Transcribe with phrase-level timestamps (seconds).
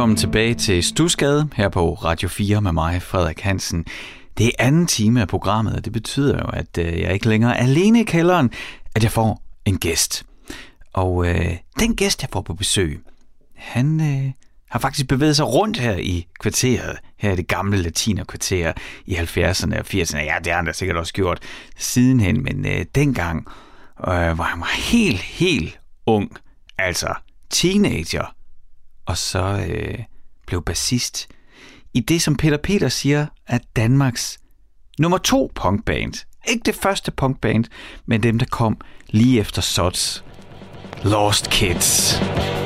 [0.00, 3.84] velkommen tilbage til Stusgade her på Radio 4 med mig, Frederik Hansen.
[4.38, 7.58] Det er anden time af programmet, og det betyder jo, at øh, jeg ikke længere
[7.58, 8.50] er alene i kælderen,
[8.94, 10.24] at jeg får en gæst.
[10.92, 13.00] Og øh, den gæst, jeg får på besøg,
[13.56, 14.32] han øh,
[14.70, 18.72] har faktisk bevæget sig rundt her i kvarteret, her i det gamle latinerkvarter
[19.06, 20.18] i 70'erne og 80'erne.
[20.18, 21.38] Ja, det har han da sikkert også gjort
[21.76, 23.46] sidenhen, men øh, dengang
[24.00, 26.30] øh, var han helt, helt ung,
[26.78, 27.14] altså
[27.50, 28.34] teenager,
[29.10, 29.98] og så øh,
[30.46, 31.28] blev bassist
[31.94, 34.38] i det, som Peter Peter siger, er Danmarks
[34.98, 36.26] nummer to punkband.
[36.48, 37.64] Ikke det første punkband,
[38.06, 40.24] men dem, der kom lige efter Sots.
[41.04, 42.14] Lost Kids.
[42.18, 42.59] For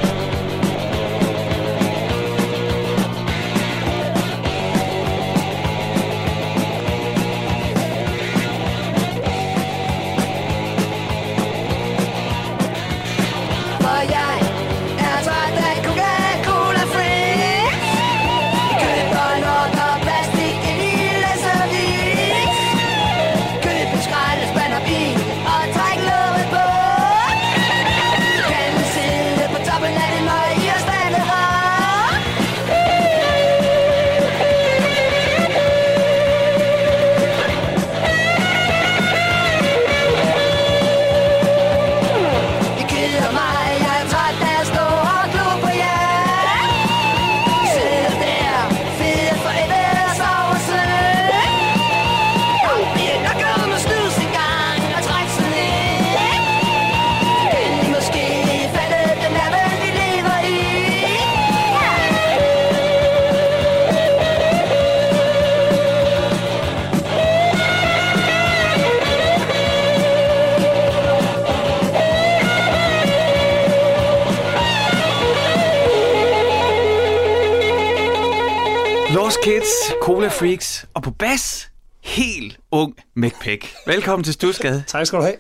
[79.44, 83.74] Kids, Cola Freaks og på bas, helt ung McPack.
[83.86, 84.84] Velkommen til Stusgade.
[84.88, 85.36] Tak skal du have.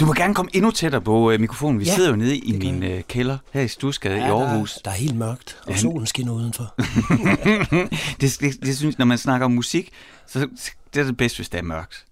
[0.00, 1.80] Du må gerne komme endnu tættere på øh, mikrofonen.
[1.80, 4.74] Vi Ja, sidder jo nede i min øh, kælder her i Stusgade i Aarhus.
[4.74, 6.74] Der, der er helt mørkt, og solen skinner udenfor.
[8.20, 9.90] det, det, det synes, når man snakker om musik,
[10.26, 10.48] så
[10.94, 12.04] det er det bedste, hvis det er mørkt.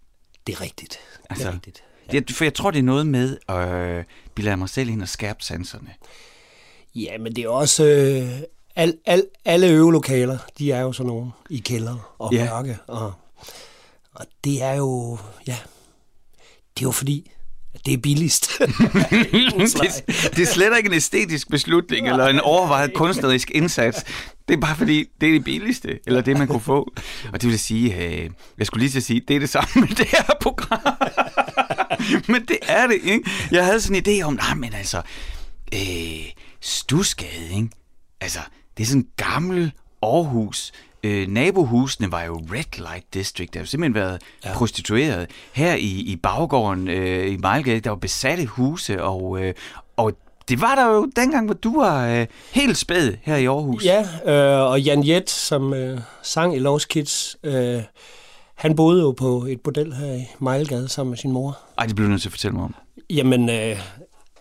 [0.46, 0.90] Det er rigtigt.
[1.22, 1.82] Det Altså, er rigtigt.
[2.12, 5.08] Det, for jeg tror, det er noget med at øh, bilde mig selv ind og
[5.08, 5.90] skærpe sanserne.
[6.94, 7.84] Ja, men det er også...
[7.84, 8.40] Øh,
[8.80, 12.44] al, al, alle øvelokaler, de er jo sådan nogle i kælder og Ja.
[12.44, 12.78] mørke.
[12.86, 13.12] Og,
[14.14, 15.18] og det er jo...
[15.46, 15.56] Ja,
[16.74, 17.30] det er jo fordi,
[17.74, 18.50] at det er billigst.
[18.58, 20.04] det,
[20.36, 24.04] det er slet ikke en æstetisk beslutning eller en overvejet kunstnerisk indsats.
[24.48, 26.92] Det er bare fordi, det er det billigste, eller det, man kunne få.
[27.32, 29.68] Og det vil sige, øh, jeg skulle lige til at sige, det er det samme
[29.74, 30.80] med det her program.
[32.32, 33.30] men det er det, ikke?
[33.50, 35.02] Jeg havde sådan en idé om, nej, men altså,
[35.74, 35.80] øh,
[36.60, 37.68] Stusgade, ikke?
[38.20, 38.38] Altså,
[38.80, 40.72] det er sådan en gammel Aarhus.
[41.04, 43.54] Øh, nabohusene var jo Red Light District.
[43.54, 44.52] Der har jo simpelthen været ja.
[44.54, 45.30] prostitueret.
[45.52, 49.54] Her i, i baggården øh, i Mejlgade, der var besatte huse, og, øh,
[49.96, 50.12] og
[50.48, 53.84] det var der jo dengang, hvor du var øh, helt spæd her i Aarhus.
[53.84, 57.82] ja, øh, og Jan Jet, som øh, sang i Lost Kids, øh,
[58.54, 61.58] han boede jo på et bordel her i Mejlgade sammen med sin mor.
[61.78, 62.74] Ej, det bliver du nødt til at fortælle mig om.
[63.10, 63.80] Jamen, øh,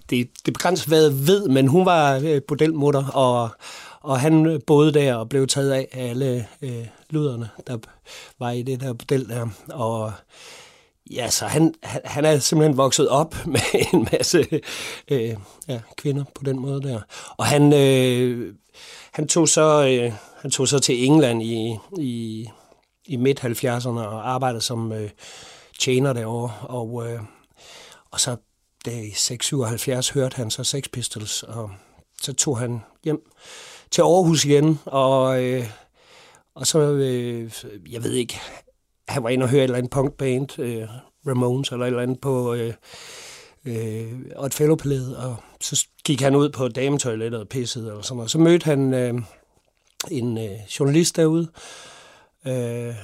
[0.10, 3.50] det, det begrænser, hvad jeg ved, men hun var øh, bordelmutter, og,
[4.02, 7.78] og han øh, boede der og blev taget af alle øh, luderne, der
[8.40, 9.48] var i det der bordel der.
[9.70, 10.12] Og
[11.12, 13.60] ja, så han, han, han er simpelthen vokset op med
[13.94, 14.48] en masse
[15.12, 15.36] øh,
[15.68, 17.02] ja, kvinder på den måde der.
[17.38, 18.54] Og han, øh,
[19.12, 22.46] han, tog så, øh, han tog så til England i, i,
[23.06, 25.10] i midt-70'erne og arbejdede som øh,
[25.80, 26.54] tjener derovre.
[26.62, 27.20] Og, øh,
[28.12, 28.36] og så
[28.86, 31.72] der i 677 hørte han så Sex Pistols, og
[32.22, 33.32] så tog han hjem
[33.92, 35.66] til Aarhus igen, og, øh,
[36.56, 37.52] og så, øh,
[37.92, 38.40] jeg ved ikke,
[39.08, 40.88] han var inde og høre et eller andet punkband, øh,
[41.28, 42.74] Ramones eller et eller andet på øh,
[43.66, 44.78] øh, Odd Fellow
[45.18, 48.32] og så gik han ud på dametoilettet og pissede eller sådan noget.
[48.32, 49.14] Så mødte han øh,
[50.12, 51.48] en øh, journalist derude,
[52.48, 52.96] øh,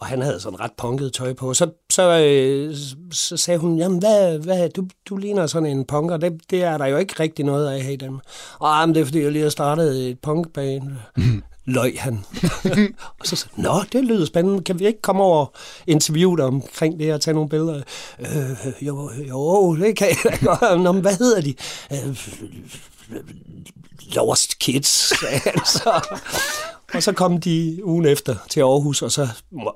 [0.00, 1.54] og han havde sådan ret punket tøj på.
[1.54, 2.76] Så, så, øh,
[3.12, 6.78] så sagde hun, jamen hvad, hvad du, du ligner sådan en punker, det, det er
[6.78, 8.24] der jo ikke rigtig noget af her i Danmark.
[8.58, 10.82] Og jamen, det er fordi, jeg lige har startet et punkband.
[11.64, 12.24] Løg han.
[13.20, 14.64] og så sagde Nå, det lyder spændende.
[14.64, 15.52] Kan vi ikke komme over og
[15.86, 17.82] interviewe dig omkring det og tage nogle billeder?
[18.20, 20.80] Øh, jo, jo, det kan jeg da godt.
[20.80, 21.54] Nå, men hvad hedder de?
[21.92, 22.16] Øh,
[24.14, 26.16] Lost Kids, sagde han så.
[26.94, 29.28] Og så kom de ugen efter til Aarhus, og så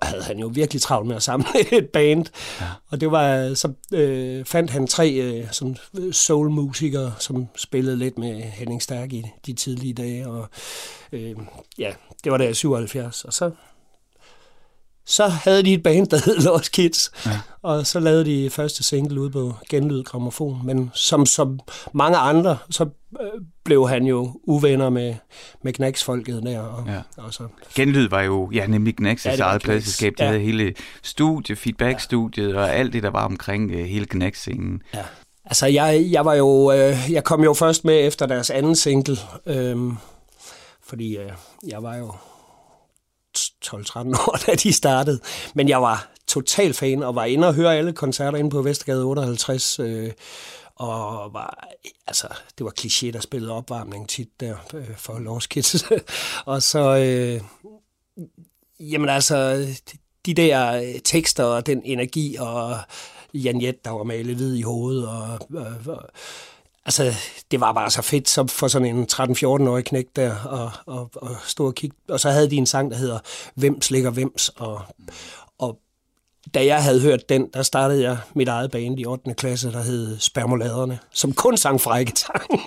[0.02, 1.46] havde han jo virkelig travlt med at samle
[1.78, 2.26] et band.
[2.61, 2.66] Ja.
[2.88, 5.76] Og det var, så øh, fandt han tre øh, sådan
[6.12, 10.28] soul-musikere, som spillede lidt med Henning Stærk i de tidlige dage.
[10.28, 10.49] Og
[11.12, 11.37] øh,
[11.78, 11.93] ja,
[12.25, 13.25] det var der i 77.
[13.25, 13.50] Og så,
[15.06, 17.11] så havde de et band, der hed Lost Kids.
[17.27, 17.41] Ja.
[17.62, 20.61] Og så lavede de første single ude på Genlyd Gramofon.
[20.67, 21.61] Men som, som
[21.93, 22.85] mange andre, så
[23.21, 23.27] øh,
[23.65, 25.15] blev han jo uvenner med,
[25.62, 26.61] med Knacks-folket der.
[26.61, 26.93] Og, Ja.
[26.93, 27.01] ja.
[27.17, 27.43] og så
[27.75, 30.12] Genlyd var jo, ja, nemlig Knacks' Ja, ja, eget pladselskab.
[30.12, 30.25] Det Ja.
[30.25, 30.31] ja.
[30.31, 34.83] havde hele studie, feedback-studiet og alt det, der var omkring uh, hele Knacks-scenen.
[34.95, 35.03] Ja.
[35.45, 39.17] Altså, jeg, jeg var jo, øh, jeg kom jo først med efter deres anden single,
[39.47, 39.77] øh,
[40.87, 41.31] fordi øh,
[41.69, 42.12] jeg var jo
[43.38, 45.20] 12-13 år, da de startede.
[45.54, 49.04] Men jeg var total fan og var inde og høre alle koncerter inde på Vestergade
[49.04, 49.78] 58.
[49.78, 50.12] Øh,
[50.76, 51.69] og var,
[52.06, 52.28] altså,
[52.58, 55.84] det var kliché, der spillede opvarmning tit der øh, for Lars Kids.
[56.46, 57.40] og så, øh,
[58.81, 59.66] jamen altså,
[60.26, 62.78] de der tekster og den energi og
[63.34, 66.02] Janjet, der var malet hvid i hovedet og, og, og
[66.86, 67.14] Altså,
[67.50, 71.36] det var bare så fedt så for sådan en 13-14-årig knæk der, og, og, og
[71.44, 71.96] stå og kigge.
[72.08, 73.19] Og så havde de en sang, der hedder
[73.54, 74.82] Hvem slikker hvems, og,
[75.58, 75.78] og
[76.54, 79.34] da jeg havde hørt den, der startede jeg mit eget band i 8.
[79.34, 82.50] klasse, der hed Spermoladerne, som kun sang frække sang.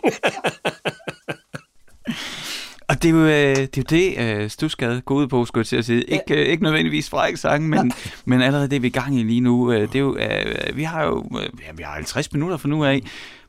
[2.89, 5.61] Og det er jo øh, det, er jo det øh, Stusgade går ud på, skulle
[5.61, 6.03] jeg til at sige.
[6.03, 7.91] Ikke, øh, ikke nødvendigvis fræk sang, men,
[8.25, 9.71] men allerede det, vi er i gang i lige nu.
[9.71, 10.17] Det er jo,
[10.73, 13.01] vi har jo ja, vi har 50 minutter fra nu af,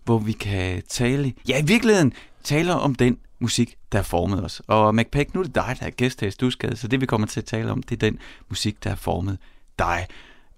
[0.08, 2.12] hvor vi kan tale, ja i virkeligheden,
[2.44, 4.62] tale om den musik, der har formet os.
[4.66, 7.06] Og McPack, nu er det dig, der er gæst her i Stusgade, så det vi
[7.06, 8.18] kommer til at tale om, det er den
[8.48, 9.38] musik, der har formet
[9.78, 10.06] dig.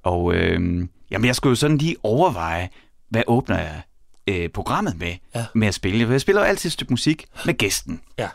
[0.03, 2.69] Og øh, jamen, jeg skulle jo sådan lige overveje,
[3.09, 3.83] hvad åbner jeg
[4.27, 5.41] øh, programmet med, Ja.
[5.41, 5.45] ja.
[5.55, 6.07] med at spille.
[6.07, 8.01] For jeg spiller jo altid et stykke musik med gæsten.
[8.19, 8.29] ja.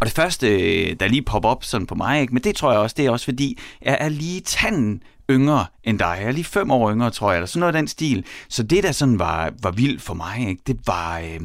[0.00, 2.34] Og det første, øh, der lige popper op sådan på mig, ikke?
[2.34, 5.98] men det tror jeg også, det er også fordi, jeg er lige tanden yngre end
[5.98, 6.16] dig.
[6.20, 8.24] Jeg er lige fem år yngre, tror jeg, eller sådan noget af den stil.
[8.48, 10.62] Så det, der sådan var, var vildt for mig, ikke?
[10.66, 11.18] det var...
[11.18, 11.40] Øh,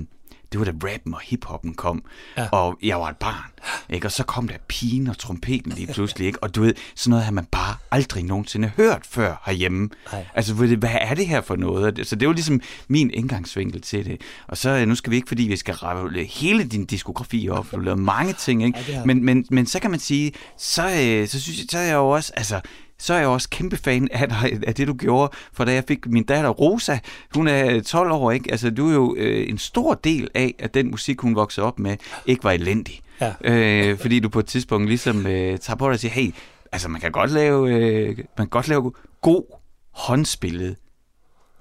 [0.51, 2.03] det var da rappen og hiphoppen kom,
[2.37, 2.47] Ja.
[2.51, 3.51] og jeg var et barn,
[3.89, 4.07] ikke?
[4.07, 6.43] og så kom der pigen og trompeten lige pludselig, ikke?
[6.43, 9.89] og du ved, sådan noget har man bare aldrig nogensinde hørt før herhjemme.
[10.11, 10.25] Nej.
[10.35, 12.07] Altså, hvad er det her for noget?
[12.07, 14.21] Så det var ligesom min indgangsvinkel til det.
[14.47, 17.71] Og så, øh, nu skal vi ikke, fordi vi skal ramme hele din diskografi op,
[17.71, 18.79] du har lavet mange ting, ikke?
[18.87, 21.81] Ja, men, men, men så kan man sige, så, øh, så synes jeg, så er
[21.83, 22.61] jeg jo også, altså,
[23.01, 25.31] så er jeg også kæmpe fan af, dig, af det, du gjorde.
[25.53, 26.97] For da jeg fik min datter Rosa,
[27.35, 28.51] hun er 12 år, ikke?
[28.51, 31.79] Altså, du er jo øh, en stor del af, at den musik, hun voksede op
[31.79, 33.01] med, ikke var elendig.
[33.21, 33.33] Ja.
[33.43, 36.33] Øh, fordi du på et tidspunkt ligesom øh, tager på dig og siger, hey,
[36.71, 39.43] altså man kan godt lave, øh, man kan godt lave god
[39.91, 40.75] håndspillet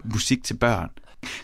[0.04, 0.90] musik til børn.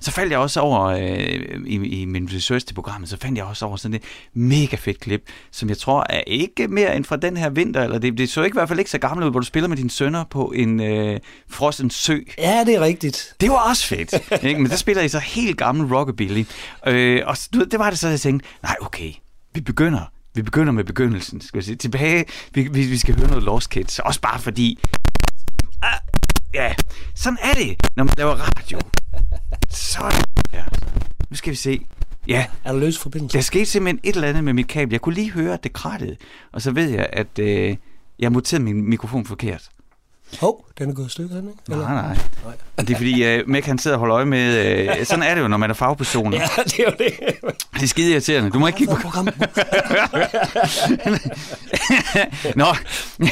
[0.01, 3.45] Så faldt jeg også over, øh, i, i min research til programmet, så fandt jeg
[3.45, 4.03] også over sådan et
[4.35, 7.99] mega fedt klip, som jeg tror er ikke mere end fra den her vinter, eller
[7.99, 9.77] det, det så ikke i hvert fald ikke så gammelt ud, hvor du spiller med
[9.77, 12.19] dine sønner på en øh, frossen sø.
[12.39, 13.35] ja, det er rigtigt.
[13.41, 14.61] Det var også fedt, ikke?
[14.61, 16.45] men der spiller I så helt gammel rockabilly.
[16.87, 19.13] Øh, og du det var det så, jeg tænkte, nej okay,
[19.55, 21.77] vi begynder, vi begynder med begyndelsen, skal jeg sige.
[21.77, 22.25] Tilbage,
[22.55, 24.79] vi, vi, vi skal høre noget Lost Kids, også bare fordi,
[25.83, 25.99] ah,
[26.55, 26.75] ja,
[27.15, 28.79] sådan er det, når man laver radio.
[29.69, 30.23] Sådan,
[30.53, 30.65] ja.
[31.31, 31.87] Nu skal vi se.
[32.29, 33.37] Ja, Er der løs forbindelse?
[33.37, 34.93] der skete simpelthen et eller andet med mit kabel.
[34.93, 36.17] Jeg kunne lige høre, at det krattede,
[36.53, 37.77] og så ved jeg, at øh,
[38.19, 39.69] jeg monterede min mikrofon forkert.
[40.41, 41.61] Hov, den er gået i stykker, den, ikke?
[41.71, 42.17] Nej, nej.
[42.79, 44.89] Det er fordi, uh, Mæk han sidder og holder øje med...
[44.89, 46.33] Uh, sådan er det jo, når man er fagperson.
[46.33, 47.13] Ja, det er jo det.
[47.75, 48.51] Det er skide irriterende.
[48.51, 49.11] Du må ikke kigge på...
[52.61, 52.67] Nå,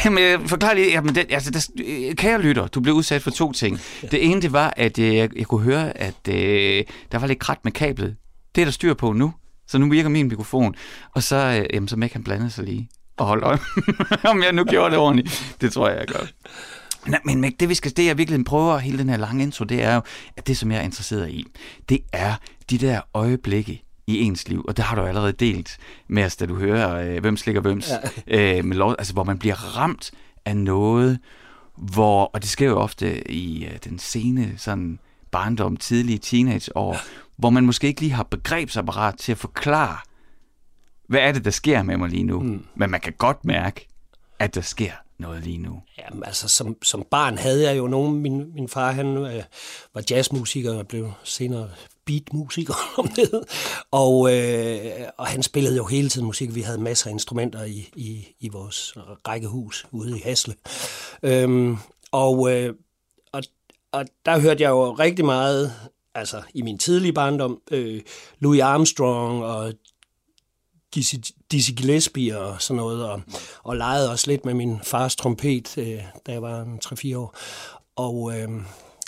[0.05, 0.91] jamen, øh, forklar lige.
[0.91, 3.81] Jamen, det, altså, der, øh, kære lytter, du blev udsat for to ting.
[4.11, 7.39] Det ene, det var, at øh, jeg, jeg kunne høre, at øh, der var lidt
[7.39, 8.17] krat med kablet.
[8.55, 9.35] Det er der styr på nu.
[9.69, 10.75] Så nu virker min mikrofon.
[11.15, 13.59] Og så, øh, jamen, så Mæk han blandede sig lige og holdt øje,
[14.33, 15.57] om jeg nu gjorde det ordentligt.
[15.61, 16.27] Det tror jeg, jeg gør.
[17.07, 19.65] Nej, men Mæk, det vi skal, det jeg virkelig prøver hele den her lange intro,
[19.65, 20.01] det er jo,
[20.37, 21.47] at det som jeg er interesseret i,
[21.89, 22.35] det er
[22.71, 26.47] de der øjeblikke i ens liv, og det har du allerede delt med os, da
[26.47, 27.91] du hører, øh, hvem slikker hvems,
[28.29, 28.57] ja.
[28.59, 30.11] øh, med lov, altså hvor man bliver ramt
[30.45, 31.19] af noget,
[31.77, 34.99] hvor, og det sker jo ofte i øh, den sene sådan
[35.31, 36.99] barndom, tidlige teenageår, ja.
[37.37, 39.97] hvor man måske ikke lige har begrebsapparat til at forklare,
[41.09, 42.65] hvad er det, der sker med mig lige nu, mm.
[42.75, 43.89] men man kan godt mærke,
[44.39, 45.83] at der sker noget lige nu.
[45.99, 48.15] Jamen, altså, som, som barn havde jeg jo nogen...
[48.15, 49.43] Min, min far, han øh,
[49.95, 51.71] var jazzmusiker og blev senere
[52.05, 53.43] beatmusiker, om det hed.
[53.91, 56.55] Og, øh, og han spillede jo hele tiden musik.
[56.55, 58.93] Vi havde masser af instrumenter i, i, i vores
[59.29, 60.55] rækkehus ude i Hasle.
[61.23, 61.77] Øhm,
[62.13, 62.75] og, øh,
[63.33, 63.43] og,
[63.93, 65.73] og der hørte jeg jo rigtig meget,
[66.15, 68.03] altså i min tidlige barndom, øh,
[68.39, 69.73] Louis Armstrong og
[70.95, 71.15] Dizzy,
[71.55, 73.21] Dizzy Gillespie og sådan noget, og,
[73.63, 77.37] og legede også lidt med min fars trompet, øh, da jeg var en 3-4 år.
[77.97, 78.49] Og øh,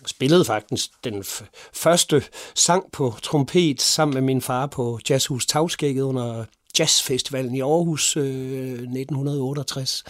[0.07, 2.23] spillede faktisk den f- første
[2.55, 6.45] sang på trompet sammen med min far på Jazzhus Tavskægget under
[6.79, 10.05] Jazzfestivalen i Aarhus øh, 1968,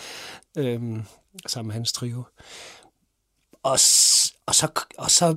[0.58, 0.80] øh,
[1.46, 2.22] sammen med hans trio.
[3.62, 5.36] Og, s- og, så, og så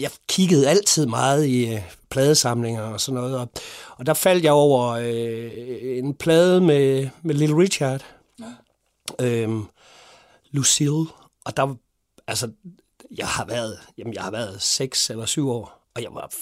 [0.00, 3.48] jeg kiggede altid meget i øh, pladesamlinger og sådan noget, og,
[3.96, 8.04] og der faldt jeg over øh, en plade med, med Little Richard,
[8.40, 8.54] ja.
[9.26, 9.64] øhm,
[10.50, 11.06] Lucille,
[11.44, 11.74] og der,
[12.26, 12.50] altså,
[13.16, 16.32] jeg har været, jamen, jeg har været seks eller syv år, og jeg var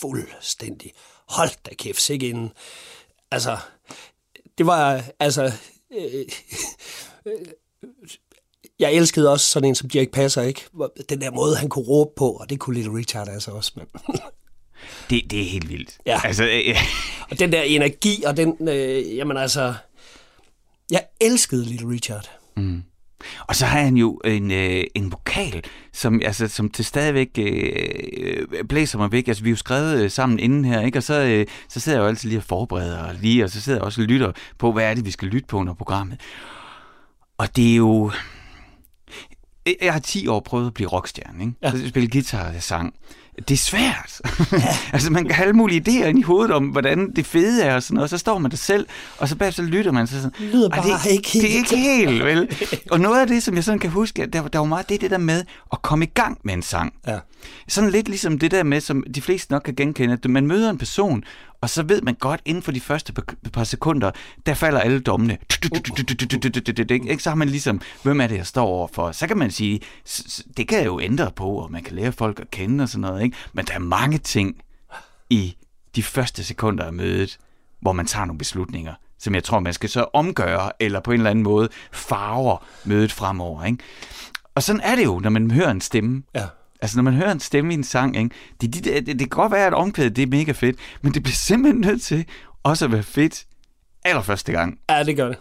[0.00, 0.92] fuldstændig,
[1.28, 2.52] hold da kæft, sikke en,
[3.30, 3.58] altså,
[4.58, 5.52] det var, altså,
[5.92, 6.24] øh,
[8.78, 10.64] jeg elskede også sådan en som Jack Passer, ikke?
[11.08, 13.86] Den der måde, han kunne råbe på, og det kunne Little Richard altså også, men...
[15.10, 15.98] Det, det er helt vildt.
[16.06, 16.20] Ja.
[16.24, 16.76] Altså, øh,
[17.30, 19.74] og den der energi, og den, øh, jamen altså...
[20.90, 22.30] Jeg elskede Little Richard.
[23.46, 28.64] Og så har han jo en, øh, en vokal, som, altså, som til stadigvæk øh,
[28.68, 29.28] blæser mig væk.
[29.28, 30.98] Altså, vi har jo skrevet øh, sammen inden her, ikke?
[30.98, 33.60] og så, øh, så sidder jeg jo altid lige og forbereder, og, lige, og så
[33.60, 36.20] sidder jeg også og lytter på, hvad er det, vi skal lytte på under programmet.
[37.38, 38.10] Og det er jo...
[39.82, 41.52] Jeg har 10 år prøvet at blive rockstjerne, ikke?
[41.62, 41.70] Ja.
[41.70, 42.94] Så spille guitar og sang.
[43.48, 44.20] Det er svært.
[44.52, 44.76] Ja.
[44.92, 47.74] altså, man kan have alle mulige idéer ind i hovedet om, hvordan det fede er
[47.74, 48.86] og sådan noget, og så står man der selv,
[49.18, 51.72] og så bagefter lytter man så sådan, Det lyder "Ej, bare ikke det er helt."
[51.72, 52.48] ikke helt, vel?
[52.90, 55.00] Og noget af det, som jeg sådan kan huske, der, var- der var meget det,
[55.00, 56.92] det der med at komme i gang med en sang.
[57.06, 57.18] Ja.
[57.68, 60.70] Sådan lidt ligesom det der med, som de fleste nok kan genkende, at man møder
[60.70, 61.24] en person,
[61.60, 63.12] og så ved man godt, inden for de første
[63.52, 64.10] par, sekunder,
[64.46, 65.38] der falder alle dommene.
[66.90, 67.22] Ikke?
[67.22, 69.12] Så har man ligesom, hvem er det, jeg står overfor?
[69.12, 69.80] Så kan man sige,
[70.56, 73.00] det kan jeg jo ændre på, og man kan lære folk at kende og sådan
[73.00, 73.22] noget.
[73.22, 73.36] Ikke?
[73.52, 74.56] Men der er mange ting
[75.30, 75.56] i
[75.96, 77.38] de første sekunder af mødet,
[77.80, 81.20] hvor man tager nogle beslutninger, som jeg tror, man skal så omgøre, eller på en
[81.20, 83.64] eller anden måde farver mødet fremover.
[83.64, 83.78] Ikke?
[84.54, 86.22] Og sådan er det jo, når man hører en stemme.
[86.34, 86.46] Ja.
[86.82, 88.30] Altså, når man hører en stemme i en sang, ikke?
[88.60, 91.22] Det, det, det, det kan godt være, at omkvædet det er mega fedt, men det
[91.22, 92.24] bliver simpelthen nødt til
[92.62, 93.44] også at være fedt
[94.04, 94.78] allerførste gang.
[94.90, 95.38] Ja, det gør det.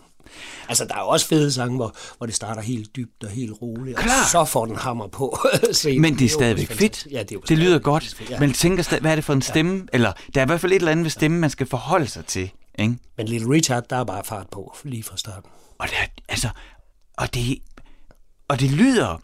[0.70, 3.54] Altså, der er jo også fede sange, hvor, hvor det starter helt dybt og helt
[3.62, 4.22] roligt, Klar.
[4.24, 5.38] og så får den hammer på
[5.72, 6.01] scenen.
[6.01, 7.08] Men det er stadigvæk fedt.
[7.12, 8.15] Ja, det, er det lyder godt.
[8.18, 8.30] fedt.
[8.30, 8.39] Ja.
[8.39, 9.88] Man tænker stadig, hvad er det for en stemme?
[9.94, 12.25] Eller der er i hvert fald et eller andet ved stemmen, man skal forholde sig
[12.25, 12.51] til.
[12.80, 12.96] Ikke?
[13.18, 15.50] Men Little Richard, der er bare fart på lige fra starten.
[15.80, 16.50] Og det, er, altså,
[17.18, 17.58] og det,
[18.48, 19.22] og det lyder,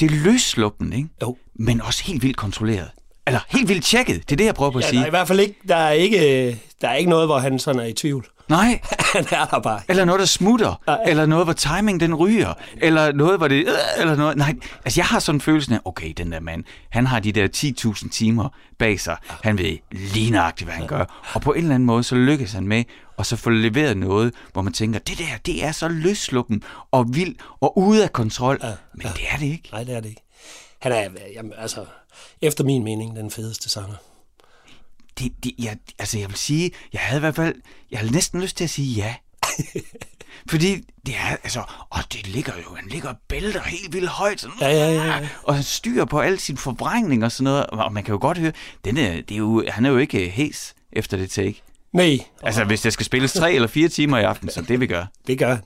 [0.00, 1.08] det er løssluppen, ikke?
[1.22, 1.36] Jo.
[1.54, 2.88] Men også helt vildt kontrolleret.
[3.26, 5.02] Eller helt vildt tjekket, det er det, jeg prøver på at Ja, der sige.
[5.02, 7.80] er i hvert fald ikke, der er ikke, der er ikke noget, hvor han sådan
[7.80, 8.26] er i tvivl.
[8.50, 8.80] Nej,
[9.14, 9.80] han er der bare.
[9.88, 10.98] eller noget, der smutter, Nej.
[11.06, 13.56] eller noget, hvor timing den ryger, eller noget, hvor det...
[13.68, 14.36] øh, Eller noget.
[14.36, 14.54] Nej,
[14.84, 17.48] altså jeg har sådan en følelse af, okay, den der mand, han har de der
[17.96, 21.74] 10.000 timer bag sig, han ved lige nøjagtigt, hvad han gør, og på en eller
[21.74, 22.84] anden måde, så lykkes han med
[23.18, 27.06] at så få leveret noget, hvor man tænker, det der, det er så løsluppen og
[27.14, 28.58] vild og ude af kontrol,
[28.94, 29.68] men det er det ikke.
[29.72, 30.22] Nej, det er det ikke.
[30.82, 31.84] Han er, jamen, altså,
[32.42, 33.94] efter min mening, den fedeste sanger.
[35.20, 37.54] Det, det, jeg, altså jeg vil sige, jeg havde i hvert fald,
[37.90, 39.14] jeg havde næsten lyst til at sige ja.
[40.50, 44.40] Fordi det er, altså, og det ligger jo, han ligger og bælter helt vildt højt,
[44.40, 45.28] sådan, Ja, ja, ja, ja.
[45.42, 48.38] og han styrer på al sin forbrænding og sådan noget, og man kan jo godt
[48.38, 48.52] høre,
[48.84, 51.62] den er, det er jo, han er jo ikke øh, hæs efter det take.
[51.92, 54.86] Nej, Altså, hvis der skal spilles tre eller fire timer i aften, så det vi
[54.86, 55.04] gør.
[55.26, 55.56] det gør.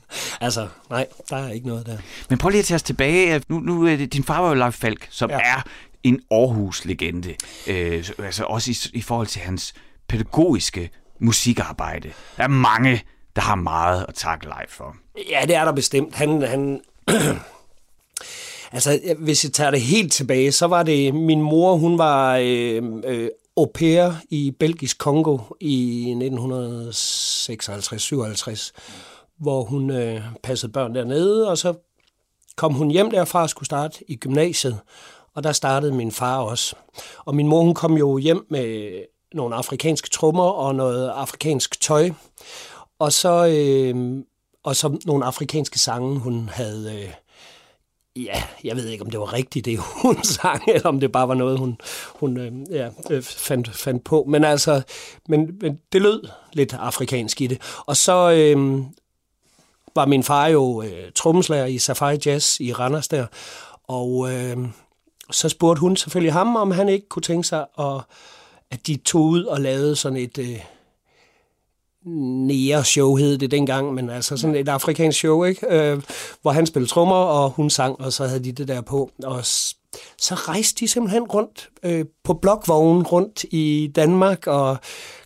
[0.40, 1.98] Altså, nej, der er ikke noget der.
[2.28, 3.42] Men prøv lige at tage os tilbage.
[3.48, 5.30] Nu, nu, din far var jo Leif Falk, som.
[5.30, 5.38] Ja.
[5.38, 5.62] er
[6.04, 7.34] en Aarhus-legende.
[7.66, 9.74] Øh, altså også i, i forhold til hans
[10.08, 12.12] pædagogiske musikarbejde.
[12.36, 13.02] Der er mange,
[13.36, 14.96] der har meget at takke Leif for.
[15.30, 16.14] Ja, det er der bestemt.
[16.14, 16.80] Han, han
[18.72, 22.82] altså, hvis jeg tager det helt tilbage, så var det min mor, hun var øh,
[23.04, 26.16] øh, au pair i Belgisk Kongo i 1956-57,
[29.38, 31.74] hvor hun øh, passede børn dernede, og så
[32.56, 34.80] kom hun hjem derfra og skulle starte i gymnasiet,
[35.34, 36.76] og der startede min far også.
[37.24, 38.98] Og min mor, hun kom jo hjem med
[39.34, 42.10] nogle afrikanske trommer og noget afrikansk tøj,
[42.98, 44.22] og så, øh,
[44.62, 47.02] og så nogle afrikanske sange, hun havde...
[47.02, 47.14] Øh,
[48.24, 51.28] ja, jeg ved ikke, om det var rigtigt, det hun sang, eller om det bare
[51.28, 51.78] var noget, hun,
[52.14, 54.24] hun øh, ja, øh, fandt, fandt på.
[54.28, 54.82] Men altså,
[55.28, 56.22] men, men det lød
[56.52, 57.82] lidt afrikansk i det.
[57.86, 58.84] Og så øh,
[59.94, 63.26] var min far jo øh, trommeslager i Safari Jazz i Randers der,
[63.88, 64.56] og øh,
[65.30, 68.00] så spurgte hun selvfølgelig ham, om han ikke kunne tænke sig, at,
[68.70, 70.38] at de tog ud og lavede sådan et...
[70.38, 70.60] Øh,
[72.06, 75.66] Nea show hed det dengang, men altså sådan et afrikansk show, ikke?
[75.70, 76.02] Øh,
[76.42, 79.10] hvor han spillede trommer, og hun sang, og så havde de det der på.
[79.22, 79.44] Og
[80.18, 84.76] så rejste de simpelthen rundt øh, på blokvognen rundt i Danmark, og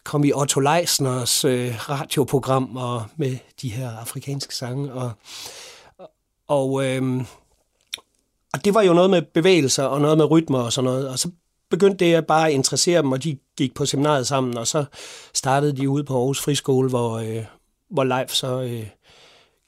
[0.05, 4.93] kom i Otto Leisners øh, radioprogram og med de her afrikanske sange.
[4.93, 5.11] Og,
[6.49, 7.25] og, øh,
[8.55, 11.09] og det var jo noget med bevægelser og noget med rytmer og sådan noget.
[11.09, 11.31] Og så
[11.71, 14.85] begyndte det at bare interessere dem, og de gik på seminariet sammen, og så
[15.35, 17.45] startede de ude på Aarhus Friskole, hvor, øh,
[17.91, 18.87] hvor Leif så øh,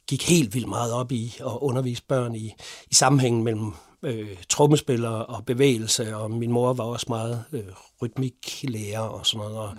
[0.08, 2.54] gik helt vildt meget op i at undervise børn i,
[2.90, 3.72] i sammenhængen mellem
[4.02, 7.64] øh, trommespillere og bevægelse, og min mor var også meget øh,
[8.02, 9.58] rytmiklærer og sådan noget.
[9.58, 9.74] Og,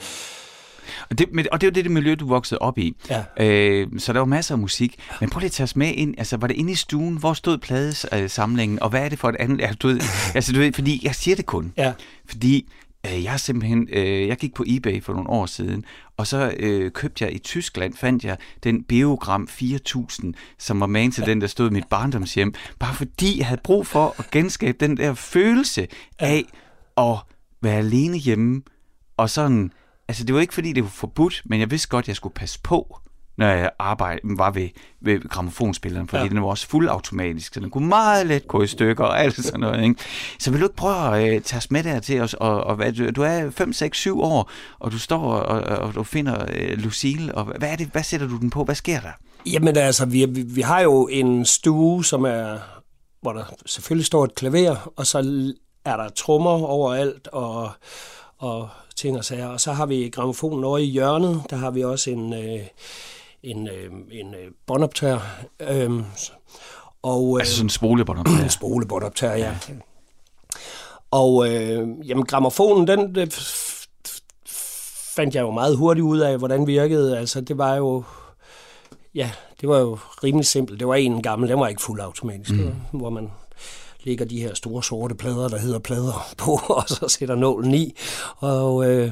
[1.09, 2.95] og det, men- og det er jo det, det miljø, du voksede op i.
[3.09, 3.23] Ja.
[3.39, 4.95] Øh, så der var masser af musik.
[5.19, 6.15] Men prøv lige at tage os med ind.
[6.17, 7.17] Altså, var det inde i stuen?
[7.17, 8.79] Hvor stod pladesamlingen?
[8.81, 9.61] Og hvad er det for et andet?
[9.61, 10.01] Altså, du ved,
[10.35, 11.73] altså, du ved, fordi jeg siger det kun.
[11.77, 11.93] ja,
[12.29, 12.69] Fordi
[13.07, 15.85] øh, jeg simpelthen, øh, jeg gik på eBay for nogle år siden,
[16.17, 21.11] og så øh, købte jeg i Tyskland, fandt jeg den Beogram 4000, som var man
[21.11, 24.77] til den, der stod i mit barndomshjem, bare fordi jeg havde brug for at genskabe
[24.79, 25.87] den der følelse
[26.19, 26.43] af
[26.97, 27.15] at
[27.61, 28.61] være alene hjemme,
[29.17, 29.71] og sådan,
[30.11, 32.33] altså det var ikke fordi det var forbudt, men jeg vidste godt, at jeg skulle
[32.33, 32.97] passe på,
[33.37, 34.69] når jeg arbejde, var ved,
[35.01, 36.29] ved gramofonspilleren, fordi ja.
[36.29, 39.59] Den var også fuldautomatisk, så den kunne meget let gå i stykker og alt sådan
[39.59, 39.83] noget.
[39.83, 39.95] Ikke?
[40.39, 42.75] Så vil du ikke prøve at øh, tage os med der til os, og, og
[42.75, 46.03] hvad, du, du er 5, 6, 7 år, og du står og, og, og du
[46.03, 48.63] finder øh, Lucille, og hvad, er det, hvad sætter du den på?
[48.63, 49.11] Hvad sker der?
[49.45, 52.57] Jamen altså, vi, vi, vi har jo en stue, som er,
[53.21, 55.17] hvor der selvfølgelig står et klaver, og så
[55.85, 57.69] er der trommer overalt, og,
[58.37, 58.69] og
[59.01, 59.47] ting og sager.
[59.47, 62.59] Og så har vi gramofonen over i hjørnet, der har vi også en, øh,
[63.43, 65.19] en, øh, en øh, båndoptager.
[65.59, 66.05] Øhm,
[67.01, 68.27] og, øh, Altså sådan en spolebånd.
[68.43, 69.55] en spolebåndoptager, ja.
[71.11, 73.27] Og øh, jamen, gramofonen, den øh,
[75.15, 77.17] fandt jeg jo meget hurtigt ud af, hvordan virkede.
[77.17, 78.03] Altså, det var jo...
[79.15, 79.31] Ja,
[79.61, 80.79] det var jo rimelig simpelt.
[80.79, 82.75] Det var en gammel, den var ikke fuldautomatisk, mm.
[82.91, 83.31] hvor man
[84.03, 87.95] lægger de her store sorte plader, der hedder plader på, og så sætter nålen i.
[88.37, 89.11] Og, øh,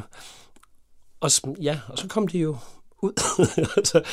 [1.20, 1.32] og,
[1.62, 2.58] ja, og så kom de jo
[3.02, 3.14] ud.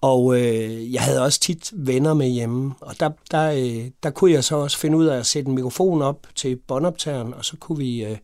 [0.00, 4.32] Og øh, jeg havde også tit venner med hjemme, og der, der, øh, der kunne
[4.32, 7.56] jeg så også finde ud af at sætte en mikrofon op til båndoptageren, og så
[7.56, 8.16] kunne vi, øh,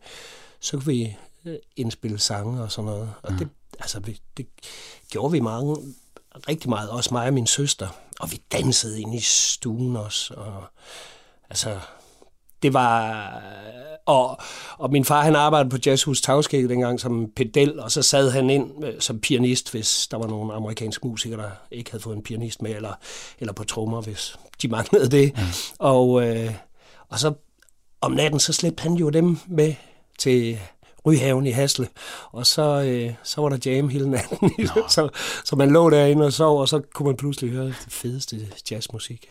[0.59, 1.15] så kunne vi
[1.45, 3.13] øh, indspille sange og sådan noget.
[3.23, 3.49] Og det,
[3.79, 4.47] altså, vi, det
[5.09, 5.75] gjorde vi mange,
[6.49, 7.87] rigtig meget, også mig og min søster.
[8.19, 10.63] Og vi dansede ind i stuen også, og
[11.49, 11.79] altså,
[12.63, 13.41] det var...
[14.05, 14.37] Og,
[14.77, 18.49] og min far, han arbejdede på Jazzhus Tagskæg dengang som pedel, og så sad han
[18.49, 22.23] ind øh, som pianist, hvis der var nogle amerikanske musikere, der ikke havde fået en
[22.23, 22.93] pianist med, eller,
[23.39, 25.33] eller på trommer, hvis de manglede det.
[25.37, 25.43] Ja.
[25.79, 26.53] Og, øh,
[27.09, 27.33] og så
[28.01, 29.73] om natten, så slæbte han jo dem med
[30.19, 30.59] til
[31.05, 31.87] Ryhaven i Hasle,
[32.31, 34.51] og så, øh, så var der jam hele natten.
[34.89, 35.09] så,
[35.45, 39.29] så man lå derinde og sov, og så kunne man pludselig høre det fedeste jazzmusik.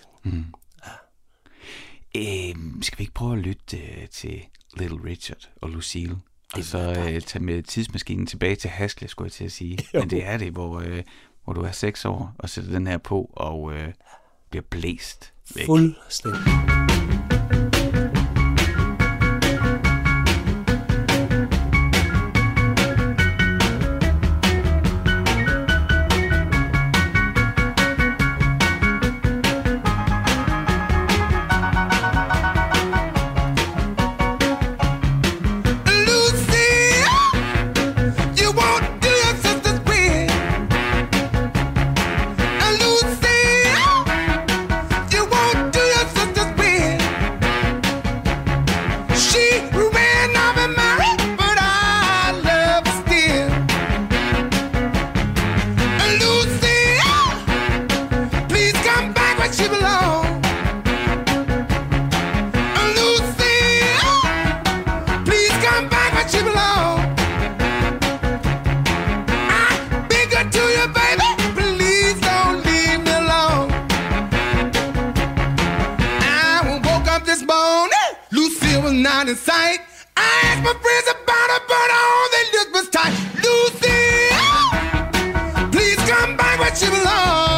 [2.16, 4.42] Øh, skal vi ikke prøve at lytte øh, til
[4.77, 6.16] Little Richard og Lucille?
[6.55, 9.79] Og så øh, tage med tidsmaskinen tilbage til Hasle, skulle jeg til at sige.
[9.94, 11.03] Men det er det, hvor, øh,
[11.44, 13.92] hvor du er seks år og sætter den her på og øh,
[14.50, 15.66] bliver blæst væk.
[15.66, 16.40] Fuldstændig.
[77.25, 77.91] This morning.
[78.33, 79.79] Lucille was not in sight.
[80.17, 83.15] I asked my friends about her, but all they looked was tight.
[83.43, 84.61] Lucille,
[85.73, 87.54] please come back where she belongs.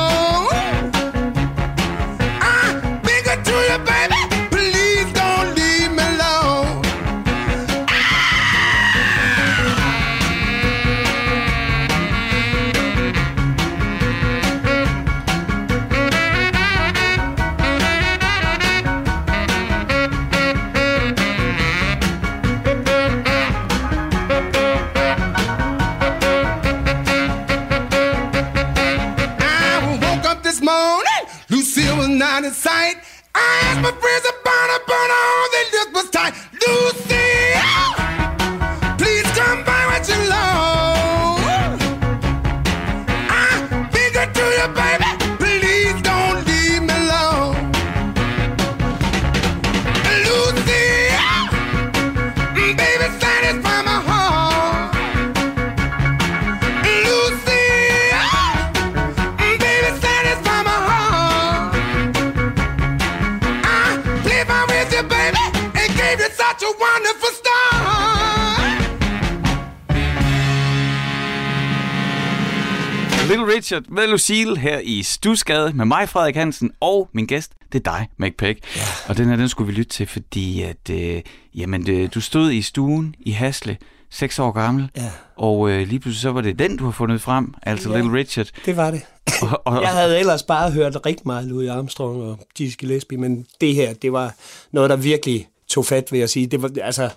[73.67, 77.93] Richard med Lucille her i Stusgade med mig, Frederik Hansen, og min gæst, det er
[77.93, 78.59] dig, McPack.
[78.77, 78.83] Ja.
[79.09, 81.23] Og den her, den skulle vi lytte til, fordi at, øh,
[81.55, 83.77] jamen, øh, du stod i stuen i Hasle,
[84.11, 85.11] seks år gammel, Ja.
[85.37, 87.97] og øh, lige pludselig så var det den, du har fundet frem, altså Ja.
[87.97, 88.47] Little Richard.
[88.67, 89.03] Det var det.
[89.43, 93.47] Og, og, Jeg havde ellers bare hørt rigtig meget Louis Armstrong og Dizzy Gillespie, men
[93.61, 94.35] det her, det var
[94.73, 96.47] noget, der virkelig tog fat, vil jeg sige.
[96.47, 97.11] Det var, altså,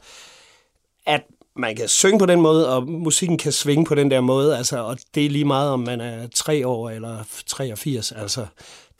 [1.06, 1.22] at
[1.60, 4.84] man kan synge på den måde, og musikken kan svinge på den der måde, altså,
[4.84, 8.46] og det er lige meget, om man er 3 år eller 83, altså,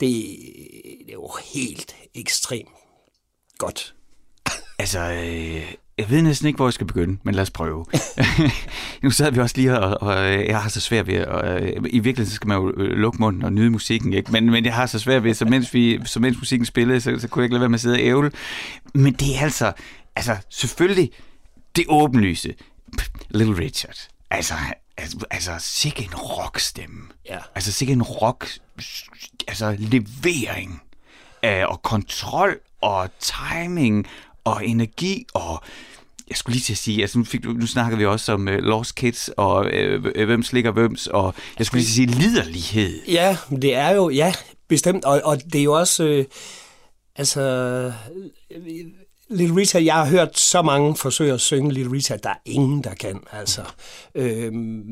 [0.00, 2.68] det er jo helt ekstremt
[3.58, 3.94] godt.
[4.78, 7.84] Altså, øh, jeg ved næsten ikke, hvor jeg skal begynde, men lad os prøve.
[9.02, 11.62] nu sad vi også lige her, og, og øh, jeg har så svært ved, og,
[11.62, 14.32] øh, i virkeligheden så skal man jo øh, lukke munden og nyde musikken, ikke?
[14.32, 17.18] Men, men jeg har så svært ved, så mens, vi, så mens musikken spillede, så,
[17.18, 18.30] så kunne jeg ikke lade være med at sidde og ævle.
[18.94, 19.72] Men det er altså,
[20.16, 21.10] altså selvfølgelig,
[21.76, 22.54] det åbenlyse.
[23.30, 24.08] Little Richard.
[24.30, 24.54] Altså,
[24.96, 27.08] altså, altså sikke en rockstemme.
[27.28, 27.38] Ja.
[27.54, 28.58] Altså sikke en rock,
[29.48, 30.82] altså levering
[31.44, 34.06] øh, og kontrol og timing
[34.44, 35.62] og energi og
[36.28, 38.54] jeg skulle lige til at sige, altså nu, fik, nu snakker vi også om uh,
[38.54, 43.02] Lost Kids og uh, hvem slikker hvems, og jeg skulle lige til at sige liderlighed.
[43.08, 44.34] Ja, det er jo, ja,
[44.68, 46.24] bestemt, og, og det er jo også, øh,
[47.16, 47.42] altså,
[49.30, 52.84] Little Richard, jeg har hørt så mange forsøge at synge Little Richard, der er ingen,
[52.84, 53.62] der kan, altså.
[54.14, 54.84] Øhm,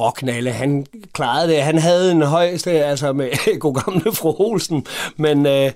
[0.00, 5.46] Rocknalle, han klarede det, han havde en højeste, altså med god gamle fru Olsen, men,
[5.46, 5.72] øh,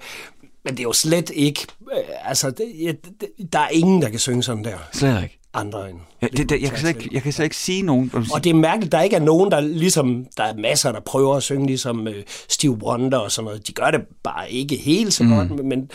[0.64, 4.18] men det er jo slet ikke, øh, altså, det, det, der er ingen, der kan
[4.18, 5.38] synge sådan der, Slet ikke.
[5.54, 5.98] andre end.
[6.22, 8.12] Ja, det, det, jeg, kan slet ikke, jeg kan slet ikke sige nogen.
[8.32, 11.36] Og det er mærkeligt, der ikke er nogen, der ligesom, der er masser, der prøver
[11.36, 13.66] at synge ligesom øh, Steve Wonder og sådan noget.
[13.66, 15.66] De gør det bare ikke helt så godt, mm.
[15.66, 15.90] men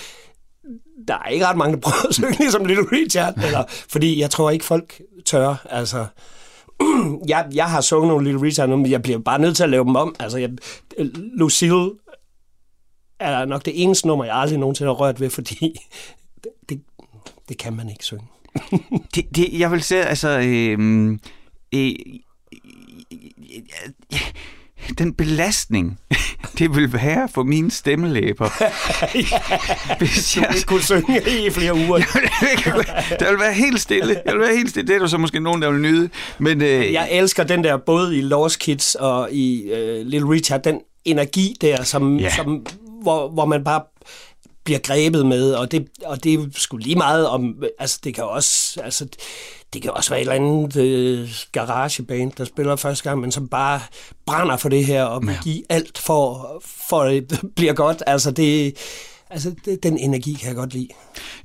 [1.07, 4.29] der er ikke ret mange, der prøver at synge ligesom Little Richard, eller, fordi jeg
[4.29, 6.05] tror ikke, folk tør, altså...
[7.27, 9.69] jeg, jeg har sunget nogle Little Richard nu, men jeg bliver bare nødt til at
[9.69, 10.15] lave dem om.
[10.19, 10.49] Altså, jeg,
[11.13, 11.91] Lucille
[13.19, 15.79] er nok det eneste nummer, jeg aldrig nogensinde har rørt ved, fordi
[16.43, 16.81] det, det,
[17.49, 18.27] det kan man ikke synge.
[19.15, 20.39] det, det, jeg vil sige, altså...
[20.39, 21.19] Øhm,
[21.73, 21.93] øh,
[24.13, 24.33] øh,
[24.97, 25.99] den belastning,
[26.59, 28.49] det vil være for mine stemmelæber.
[29.99, 31.97] Hvis jeg, Jeg kunne synge i flere uger.
[33.19, 34.21] der vil være helt stille.
[34.25, 34.87] Jeg vil være helt stille.
[34.87, 36.09] Det er der så måske nogen, der vil nyde.
[36.39, 40.61] Men øh, Jeg elsker den der, både i Lost Kids og i uh, Little Richard,
[40.63, 42.23] den energi der, som, Ja.
[42.23, 42.35] ja.
[42.35, 42.65] som,
[43.01, 43.81] hvor, hvor man bare
[44.67, 48.23] bliver grebet med, og det, og det er sgu lige meget om, altså det kan
[48.23, 49.07] også, altså
[49.73, 53.47] det kan også være et eller andet øh, garageband, der spiller første gang, men som
[53.47, 53.81] bare
[54.25, 55.37] brænder for det her, og Ja.
[55.43, 56.51] give alt for,
[56.89, 58.73] for det bliver godt, altså det,
[59.29, 60.87] altså det, den energi kan jeg godt lide.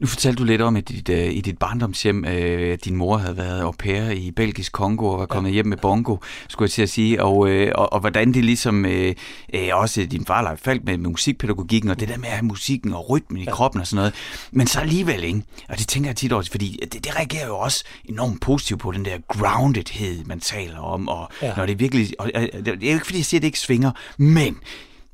[0.00, 3.16] Nu fortalte du lidt om, at dit, øh, i dit barndomshjem, øh, at din mor
[3.16, 6.16] havde været au pair i Belgisk Kongo og var kommet hjem med bongo,
[6.48, 9.14] skulle jeg til at sige, og, øh, og, og hvordan det ligesom, øh,
[9.54, 12.46] øh, også din far Leif faldt med, med musikpædagogikken, og det der med at have
[12.46, 14.14] musikken og rytmen i kroppen og sådan noget,
[14.52, 15.42] men så alligevel, ikke?
[15.68, 18.92] Og det tænker jeg tit også, fordi det, det reagerer jo også enormt positivt på
[18.92, 21.46] den der groundedhed, man taler om, og ja.
[21.46, 21.56] Ja.
[21.56, 23.58] når det virkelig, og, øh, det er jo ikke fordi, jeg siger, at det ikke
[23.58, 24.56] svinger, men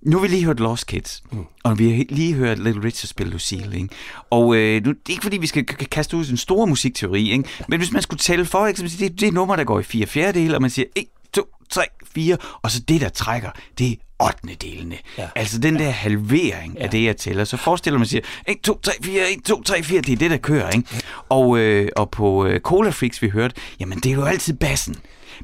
[0.02, 1.44] nu har vi lige hørt Lost Kids, mm.
[1.64, 3.88] og vi har lige hørt Little Richard spille Lucille, ikke?
[4.30, 7.30] Og øh, nu, det er ikke fordi, vi skal kaste ud i en stor musikteori,
[7.30, 7.44] ikke?
[7.68, 10.06] Men hvis man skulle tælle for, ikke, det, det er nummer, der går i fire
[10.06, 11.82] fjerdedele, og man siger 1, 2, 3,
[12.14, 14.54] 4, og så det, der trækker, det er 8.
[14.61, 14.96] delene.
[15.18, 15.28] Ja.
[15.34, 16.82] Altså den der halvering ja.
[16.82, 17.44] af det, jeg tæller.
[17.44, 20.30] Så forestiller man sig, 1, 2, 3, 4, 1, 2, 3, 4, det er det,
[20.30, 20.88] der kører, ikke?
[21.28, 24.96] Og, øh, og på øh, Cola Freaks, vi hørte, jamen det er jo altid bassen.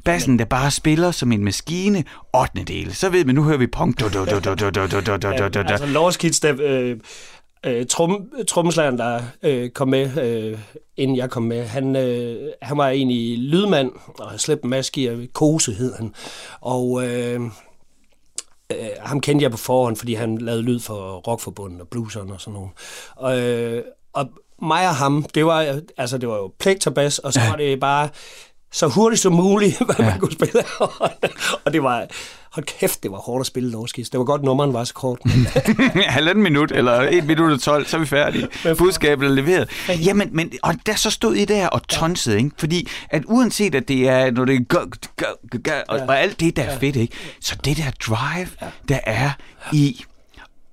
[0.03, 2.03] Bassen, der bare spiller som en maskine,
[2.33, 2.63] 8.
[2.63, 2.95] del.
[2.95, 4.01] Så ved man, nu hører vi punk.
[4.01, 6.55] Altså, Lost Kids, der...
[6.59, 6.97] Øh
[7.65, 7.85] øh,
[8.47, 10.59] trommeslageren, der øh, kom med, øh,
[10.97, 14.91] inden jeg kom med, han, øh, han var egentlig lydmand, og han slæbte en masse
[14.91, 16.13] gear, Kose hed han,
[16.61, 17.41] og øh,
[18.71, 22.41] øh, ham kendte jeg på forhånd, fordi han lavede lyd for Rockforbundet og blueserne og
[22.41, 22.69] sådan noget.
[23.15, 24.29] Og, øh, og
[24.61, 28.09] mig og ham, det var, altså, det var jo pligterbass, og så var det bare
[28.71, 30.63] så hurtigt som muligt, hvad man kunne spille.
[31.65, 32.05] og det var,
[32.51, 34.09] hold kæft, det var hårdt at spille Lost Kids.
[34.09, 35.19] Det var godt, nummeren var så kort.
[36.07, 38.47] Halvanden minut, eller 1 minut og 12, så er vi færdige.
[38.77, 39.69] Budskabet er leveret.
[40.05, 42.51] Jamen, men, og der så stod I der og tonsede, ikke?
[42.57, 44.79] Fordi at uanset at det er, når det er go,
[45.17, 45.25] go,
[45.63, 47.13] go, og, og alt det, der er fedt, ikke?
[47.41, 48.49] Så det der drive,
[48.89, 49.31] der er
[49.71, 50.03] i...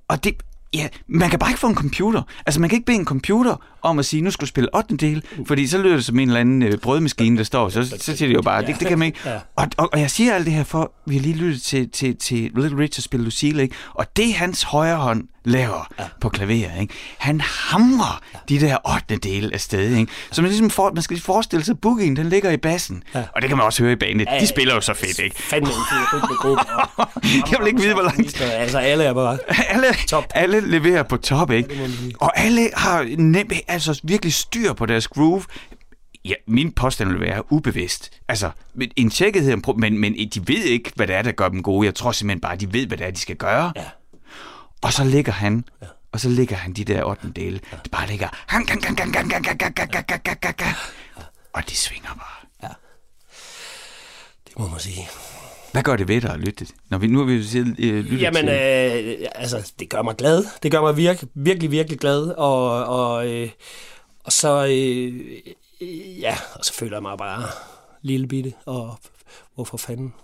[0.09, 0.37] Og det,
[0.75, 2.23] ja, man kan bare ikke få en computer.
[2.47, 4.97] Altså, man kan ikke bede en computer om at sige, nu skal du spille 8.
[4.97, 8.17] del, fordi så lyder det som en eller anden øh, brødmaskine, der står, så, så
[8.17, 9.19] siger de jo bare, det, det kan man ikke.
[9.25, 9.39] Ja.
[9.57, 12.17] Og, og, og jeg siger alt det her for, vi har lige lyttet til, til,
[12.17, 13.75] til Little Richard spille Lucille, ikke?
[13.95, 16.05] og det hans højre hånd laver ja.
[16.21, 16.95] på klaver, ikke?
[17.19, 18.39] han hamrer ja.
[18.49, 19.17] de der 8.
[19.17, 19.97] dele af sted.
[19.97, 20.13] Ikke?
[20.31, 23.25] Så man, ligesom for, man skal lige forestille sig, boogien, den ligger i bassen, ja.
[23.35, 24.27] og det kan man også høre i banen.
[24.41, 25.43] De spiller jo så fedt, ikke?
[25.43, 25.69] Fandme
[27.51, 29.39] Jeg vil ikke vide, hvor langt Altså, alle er bare...
[29.69, 30.25] alle, Top.
[30.35, 31.91] alle leverer på top, ikke?
[32.21, 35.45] Og alle har nemt, altså virkelig styr på deres groove.
[36.25, 38.11] Ja, min påstand vil være ubevidst.
[38.29, 38.51] Altså,
[38.97, 41.87] en tjekkethed, men, men de ved ikke, hvad det er, der gør dem gode.
[41.87, 43.73] Jeg tror simpelthen bare, de ved, hvad det er, de skal gøre.
[43.77, 43.85] Ja.
[44.83, 45.87] Og så ligger han, ja.
[46.13, 47.33] og så ligger han de der 8.
[47.37, 47.61] dele.
[47.73, 47.77] Ja.
[47.85, 48.29] Det bare ligger...
[51.53, 52.69] Og det svinger bare.
[52.69, 52.69] Ja.
[54.49, 55.09] Det må man sige.
[55.73, 56.67] Hvad gør det ved dig at lytte?
[56.89, 58.55] Når vi, nu har vi jo siddet, øh, lyttet Jamen, til...
[59.23, 60.45] øh, altså, det gør mig glad.
[60.63, 62.29] Det gør mig virke, virkelig, virkelig glad.
[62.29, 63.51] Og, og, øh,
[64.25, 65.21] og så, øh,
[65.81, 67.45] øh, ja, og så føler jeg mig bare
[68.03, 68.53] lille bitte.
[68.67, 68.99] Og
[69.55, 70.15] hvorfor fanden?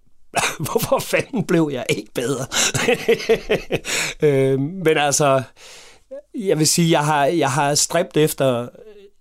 [0.66, 2.46] hvorfor fanden blev jeg ikke bedre?
[4.28, 5.42] øh, men altså,
[6.34, 8.68] jeg vil sige, jeg har, jeg har stræbt efter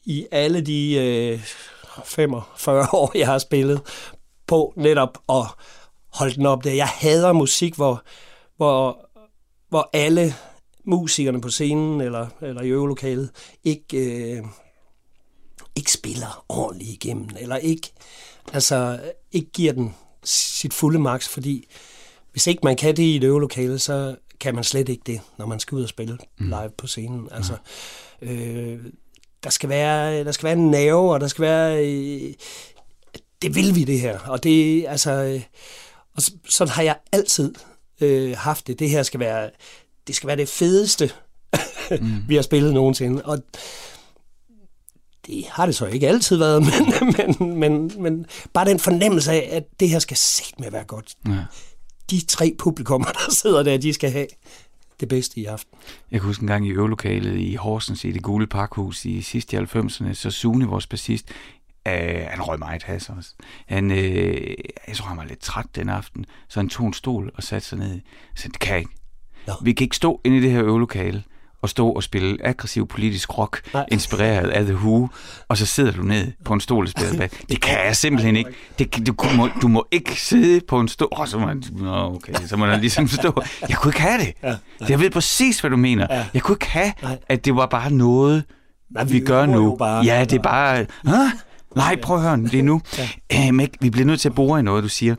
[0.05, 1.39] i alle de øh,
[2.05, 3.81] 45 år, jeg har spillet,
[4.47, 5.45] på netop at
[6.13, 6.73] holde den op der.
[6.73, 8.03] Jeg hader musik, hvor,
[8.57, 9.09] hvor,
[9.69, 10.33] hvor alle
[10.83, 13.29] musikerne på scenen eller, eller i øvelokalet
[13.63, 14.43] ikke, øh,
[15.75, 17.91] ikke spiller ordentligt igennem, eller ikke,
[18.53, 18.99] altså,
[19.31, 21.67] ikke giver den sit fulde max, fordi
[22.31, 25.45] hvis ikke man kan det i et øvelokale, så kan man slet ikke det, når
[25.45, 27.27] man skal ud og spille live på scenen.
[27.31, 27.53] Altså,
[28.21, 28.79] øh,
[29.43, 32.33] der skal være der skal være en nerve, og der skal være øh,
[33.41, 34.19] det vil vi det her.
[34.19, 35.41] Og det altså øh,
[36.15, 37.53] og så- sådan har jeg altid
[38.01, 38.79] øh, haft det.
[38.79, 39.49] Det her skal være
[40.07, 41.11] det skal være det fedeste
[42.01, 42.23] mm.
[42.27, 43.25] vi har spillet nogensinde.
[43.25, 43.39] Og
[45.27, 49.49] det har det så ikke altid været, men, men, men, men bare den fornemmelse af,
[49.51, 51.15] at det her skal set med være godt.
[51.27, 51.37] Ja.
[52.11, 54.27] De tre publikummer, der sidder der, de skal have
[54.99, 55.77] det bedste i aften.
[56.11, 59.57] Jeg kan huske en gang i øvelokalet i Horsens i det gule parkhus i sidste
[59.57, 61.25] i 90'erne, så Sune, vores bassist,
[61.87, 63.29] øh, han røg meget has også.
[63.67, 64.53] Han, øh,
[64.87, 67.67] jeg tror, han var lidt træt den aften, så han tog en stol og satte
[67.67, 67.99] sig ned.
[68.35, 68.91] Så det kan jeg ikke.
[69.47, 69.53] Nå.
[69.63, 71.23] Vi kan ikke stå inde i det her øvelokale
[71.61, 73.85] og stå og spille aggressiv politisk rock, Nej.
[73.91, 75.07] inspireret af The Who,
[75.47, 77.31] og så sidder du ned på en stol og spiller bas.
[77.49, 78.49] Det kan jeg simpelthen ikke.
[78.79, 81.07] Det, kan- du, må, du må ikke sidde på en stol.
[81.11, 83.41] Oh, så må Nå, okay, så må man ligesom stå.
[83.69, 84.59] Jeg kunne ikke have det.
[84.89, 86.07] Jeg ved præcis, hvad du mener.
[86.33, 86.93] Jeg kunne ikke have,
[87.29, 88.43] at det var bare noget,
[88.89, 89.75] Nej, vi vi gør nu.
[89.75, 90.03] bare.
[90.05, 90.85] Ja, det er bare...
[91.05, 91.13] Hå?
[91.75, 92.81] Nej, prøv at høre, det er nu.
[92.97, 93.09] Ja.
[93.29, 95.15] Æm, vi bliver nødt til at bore i noget, du siger.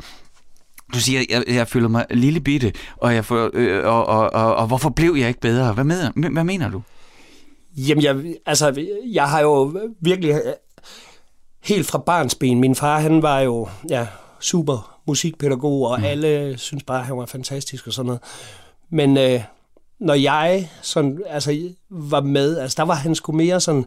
[0.94, 4.56] Du siger, jeg, jeg føler mig lille bitte, og, jeg får, øh, og, og, og,
[4.56, 5.72] og hvorfor blev jeg ikke bedre?
[5.72, 6.82] Hvad, med, hvad mener du?
[7.76, 10.52] Jamen, jeg, altså, jeg har jo virkelig øh,
[11.64, 12.60] helt fra barnsben.
[12.60, 14.06] Min far, han var jo ja,
[14.40, 16.04] super musikpædagog, og mm.
[16.04, 18.20] alle synes bare, han var fantastisk og sådan noget.
[18.90, 19.40] Men øh,
[20.00, 23.84] når jeg sådan, altså, var med, altså, der var han sgu mere sådan,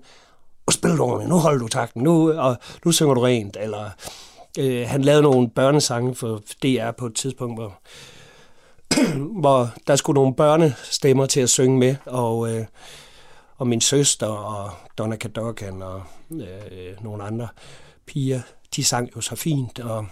[0.68, 3.90] nu spiller du ordentligt, nu holder du takten, nu, og nu synger du rent, eller
[4.60, 7.80] øh, han lavede nogle børnesange for DR på et tidspunkt, hvor,
[9.42, 12.66] hvor der skulle nogle børnestemmer til at synge med, og, øh,
[13.58, 17.48] og min søster og Donna Kadokan og øh, nogle andre
[18.06, 18.42] piger,
[18.76, 20.06] de sang jo så fint, og,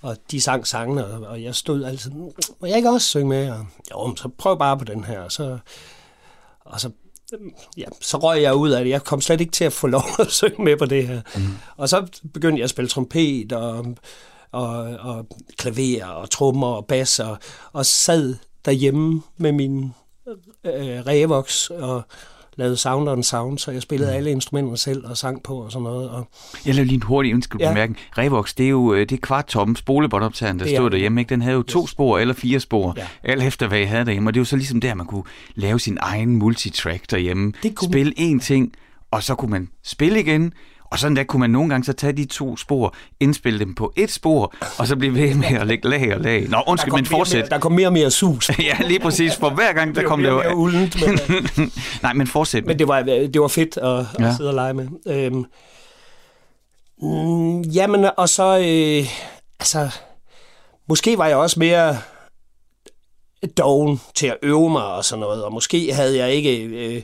[0.00, 3.28] og de sang sangene, og, og jeg stod altid, mm, må jeg ikke også synge
[3.28, 3.50] med?
[3.50, 5.58] Og, jo, så prøv bare på den her, og så,
[6.64, 6.90] og så
[7.76, 8.90] ja, så røg jeg ud af det.
[8.90, 11.20] Jeg kom slet ikke til at få lov at synge med på det her.
[11.36, 11.42] Mm.
[11.76, 13.86] Og så begyndte jeg at spille trompet og,
[14.52, 17.38] og, og klaver og trommer og bas og,
[17.72, 18.34] og sad
[18.64, 19.94] derhjemme med min
[20.64, 22.02] øh, Revox og
[22.56, 25.82] lavede sound on sound, så jeg spillede alle instrumenter selv og sang på og sådan
[25.82, 26.10] noget.
[26.10, 26.28] Og,
[26.66, 27.68] Jeg lavede lige en hurtig ønske Ja.
[27.68, 27.98] bemærkning.
[28.18, 31.20] Revox, det er jo øh, det er kvarttomme spolebåndoptageren, der er stod derhjemme.
[31.20, 31.28] Ikke?
[31.28, 33.06] Den havde jo to spor eller fire spor, Ja.
[33.24, 34.30] alt efter hvad I havde derhjemme.
[34.30, 37.52] Og det var så ligesom der, man kunne lave sin egen multitrack derhjemme.
[37.62, 38.72] Det kunne- Spille én ting,
[39.10, 40.52] og så kunne man spille igen.
[40.90, 43.92] Og sådan der kunne man nogle gange så tage de to spor, indspille dem på
[43.96, 46.48] et spor, og så blive ved med at lægge lag og lag.
[46.48, 47.38] Nå, undskyld, men fortsæt.
[47.38, 48.50] mere, der kom mere og mere sus.
[48.58, 49.36] ja, lige præcis.
[49.36, 51.18] For hver gang, der Det kom det mere uldent, men,
[52.02, 52.66] Nej, men fortsæt.
[52.66, 54.34] Men det var, det var fedt at, at Ja.
[54.36, 54.86] sidde og lege med.
[55.08, 55.44] Øhm,
[57.02, 58.58] mm, jamen, og så...
[58.58, 59.08] Øh,
[59.60, 59.88] altså,
[60.88, 61.98] måske var jeg også mere
[63.58, 66.62] doven til at øve mig og sådan noget, og måske havde jeg ikke...
[66.64, 67.02] Øh,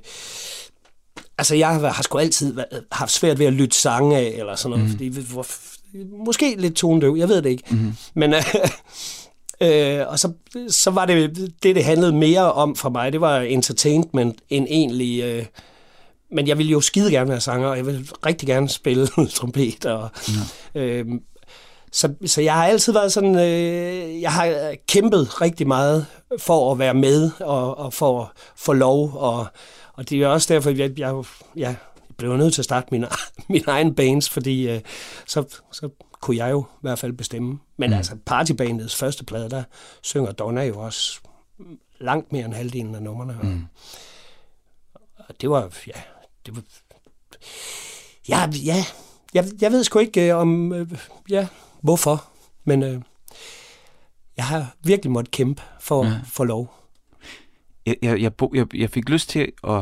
[1.39, 4.55] altså, jeg har, har sgu altid været- haft svært ved at lytte sange af, eller
[4.57, 4.91] sådan noget, mm.
[4.91, 7.65] fordi f- måske lidt tonedøv, jeg ved det ikke.
[7.71, 7.93] Mm.
[8.15, 8.35] Men...
[8.35, 8.45] Øh,
[9.61, 10.33] Øh, og så,
[10.69, 13.13] så var det det, det handlede mere om for mig.
[13.13, 15.45] Det var entertainment end egentlig øh,
[16.33, 19.87] men jeg vil jo skide gerne være sanger, og jeg vil rigtig gerne spille trompet.
[19.87, 20.09] Og,
[20.75, 20.81] ja.
[20.81, 21.21] øhm,
[21.93, 26.07] så, så jeg har altid været sådan, øh, jeg har kæmpet rigtig meget
[26.39, 29.13] for at være med og, og for at få lov.
[29.17, 29.47] Og,
[29.93, 31.25] og det er også derfor, jeg, jeg,
[31.57, 31.77] jeg
[32.17, 33.05] blev nødt til at starte min,
[33.49, 34.81] min egen bands, fordi øh,
[35.27, 35.89] så, så
[36.21, 37.59] kunne jeg jo i hvert fald bestemme.
[37.77, 37.97] Men mm.
[37.97, 39.63] altså partybandets første plade, der
[40.03, 41.21] synger Donna jo også
[42.01, 43.39] langt mere end halvdelen af numrene.
[43.43, 43.65] Mm.
[45.17, 46.01] Og det var, ja,
[46.47, 46.63] det var,
[48.29, 48.85] ja, ja,
[49.35, 50.99] jeg, jeg ved sgu ikke øh, om, øh,
[51.31, 51.49] ja,
[51.81, 52.25] hvorfor,
[52.65, 53.03] men øh,
[54.37, 56.82] jeg har virkelig måttet kæmpe for at få lov.
[57.87, 59.81] Jeg, jeg, jeg, bo- jeg, jeg fik lyst til at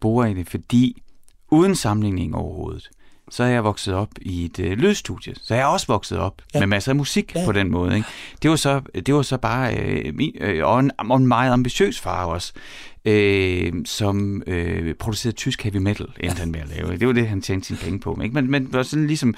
[0.00, 1.02] bore i det, fordi
[1.50, 2.90] uden sammenligning overhovedet,
[3.30, 5.34] så er jeg vokset op i et øh, lydstudie.
[5.42, 6.58] Så jeg er også vokset op ja.
[6.58, 6.60] Ja.
[6.60, 7.40] med masser af musik ja.
[7.40, 7.46] Ja.
[7.46, 7.96] på den måde.
[7.96, 8.08] Ikke?
[8.42, 11.52] Det, var så, det var så bare øh, min, øh, og, en, og en meget
[11.52, 12.52] ambitiøs far også,
[13.04, 16.96] øh, som øh, producerede tysk heavy metal, endte han med at lave.
[16.96, 18.20] Det var det, han tjente sine penge på.
[18.22, 18.34] Ikke?
[18.34, 19.34] Men, men var sådan ligesom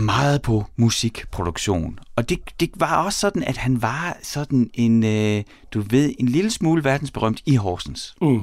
[0.00, 1.98] meget på musikproduktion.
[2.16, 5.42] Og det, det var også sådan, at han var sådan en, øh,
[5.74, 8.14] du ved, en lille smule verdensberømt i Horsens.
[8.22, 8.42] Mm.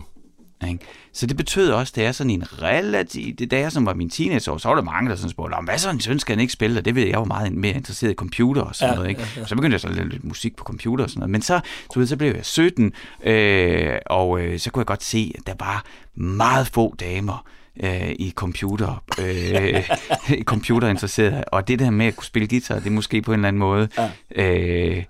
[0.68, 0.80] Ikke?
[1.14, 4.58] Så det betød også, da jeg sådan en relativt, da jeg som var min teenageår,
[4.58, 6.80] så var der mange, der sådan spurgte, "Nå, hvad så en skal han ikke spille?
[6.80, 9.10] Og det ved jeg, jeg var meget mere interesseret i computer og sådan Ja, noget.
[9.10, 9.22] Ikke?
[9.22, 9.46] ja, ja.
[9.48, 11.30] Så begyndte jeg så at lidt musik på computer og sådan noget.
[11.32, 11.60] Men så,
[11.94, 12.92] du ved, så blev jeg 17,
[13.24, 17.46] øh, og øh, så kunne jeg godt se, at der var meget få damer,
[17.84, 19.90] øh, i computer, øh,
[20.52, 23.48] computerinteresserede, og det der med at kunne spille guitar, det er måske på en eller
[23.48, 23.90] anden måde,
[24.36, 25.04] øh,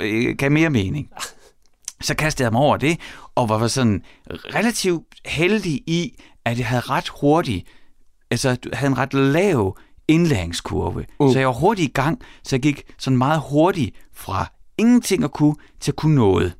[0.00, 1.08] øh, gav mere mening.
[2.00, 3.00] Så kastede jeg mig over det,
[3.34, 7.66] og var sådan relativt heldig i, at jeg havde ret hurtigt,
[8.30, 9.78] altså havde en ret lav
[10.08, 11.06] indlæringskurve.
[11.18, 11.32] Uh.
[11.32, 15.32] Så jeg var hurtigt i gang, så jeg gik sådan meget hurtigt fra ingenting at
[15.32, 16.54] kunne, til at kunne noget.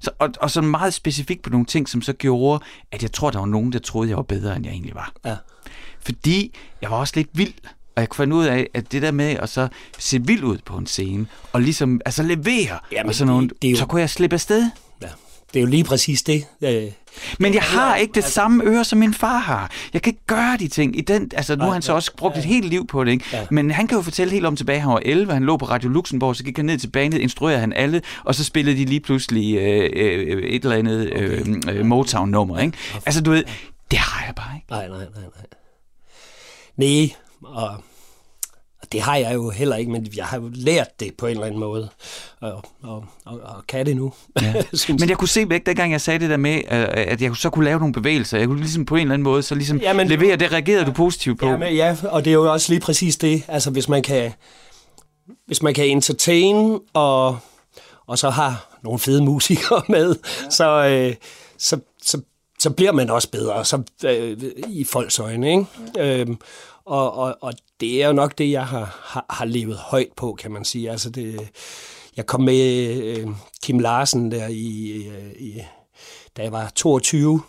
[0.00, 3.30] Så, og, og sådan meget specifikt på nogle ting, som så gjorde, at jeg tror,
[3.30, 5.12] der var nogen, der troede, jeg var bedre, end jeg egentlig var.
[5.24, 5.36] Ja.
[6.00, 7.54] Fordi jeg var også lidt vild,
[7.96, 10.58] og jeg kunne finde ud af, at det der med at så se vild ud
[10.64, 13.86] på en scene, og ligesom altså levere, Jamen, og sådan nogle, det- det jo- så
[13.86, 14.70] kunne jeg slippe afsted.
[15.48, 15.54] Ja.
[15.54, 16.44] Det er jo lige præcis det.
[16.62, 16.82] Øh,
[17.38, 19.70] Men jeg har ikke det samme øre, som min far har.
[19.92, 20.98] Jeg kan ikke gøre de ting.
[20.98, 23.24] I den, altså, nu har han så også brugt et helt liv på det, ikke?
[23.32, 23.46] Ja.
[23.50, 25.88] Men han kan jo fortælle helt om tilbage, han var 11, han lå på Radio
[25.90, 29.00] Luxembourg, så gik han ned til banet, instruerede han alle, og så spillede de lige
[29.00, 32.78] pludselig øh, øh, et eller andet øh, øh, Motown-nummer, ikke?
[33.06, 33.44] Altså, du ved,
[33.90, 34.66] det har jeg bare ikke.
[34.70, 35.46] Nej, nej, nej, nej.
[36.76, 37.10] Nej,
[37.44, 37.84] og
[38.92, 41.46] det har jeg jo heller ikke, men jeg har jo lært det på en eller
[41.46, 41.88] anden måde,
[42.40, 44.12] og, og, og, og kan det nu.
[44.42, 44.54] Ja.
[45.00, 47.50] Men jeg kunne se væk, dengang jeg sagde det der med, øh, at jeg så
[47.50, 48.38] kunne lave nogle bevægelser.
[48.38, 50.92] Jeg kunne ligesom på en eller anden måde, så ligesom Jamen- levere, det reagerede du
[50.92, 51.46] positivt på.
[51.46, 53.42] Ja, men, ja, og det er jo også lige præcis det.
[53.48, 54.32] Altså, hvis man kan,
[55.46, 57.38] hvis man kan entertain, og,
[58.06, 60.50] og så har nogle fede musikere med, ja.
[60.50, 61.14] så, øh,
[61.58, 62.20] så, så,
[62.58, 64.36] så bliver man også bedre så, øh,
[64.68, 65.50] i folks øjne.
[65.50, 65.64] Ikke?
[65.96, 66.18] Ja.
[66.20, 66.38] Øhm,
[66.88, 70.36] og, og, og det er jo nok det, jeg har, har, har levet højt på,
[70.38, 70.90] kan man sige.
[70.90, 71.48] Altså, det,
[72.16, 73.28] jeg kom med øh,
[73.62, 75.62] Kim Larsen der i, øh, i,
[76.36, 77.42] da jeg var 22,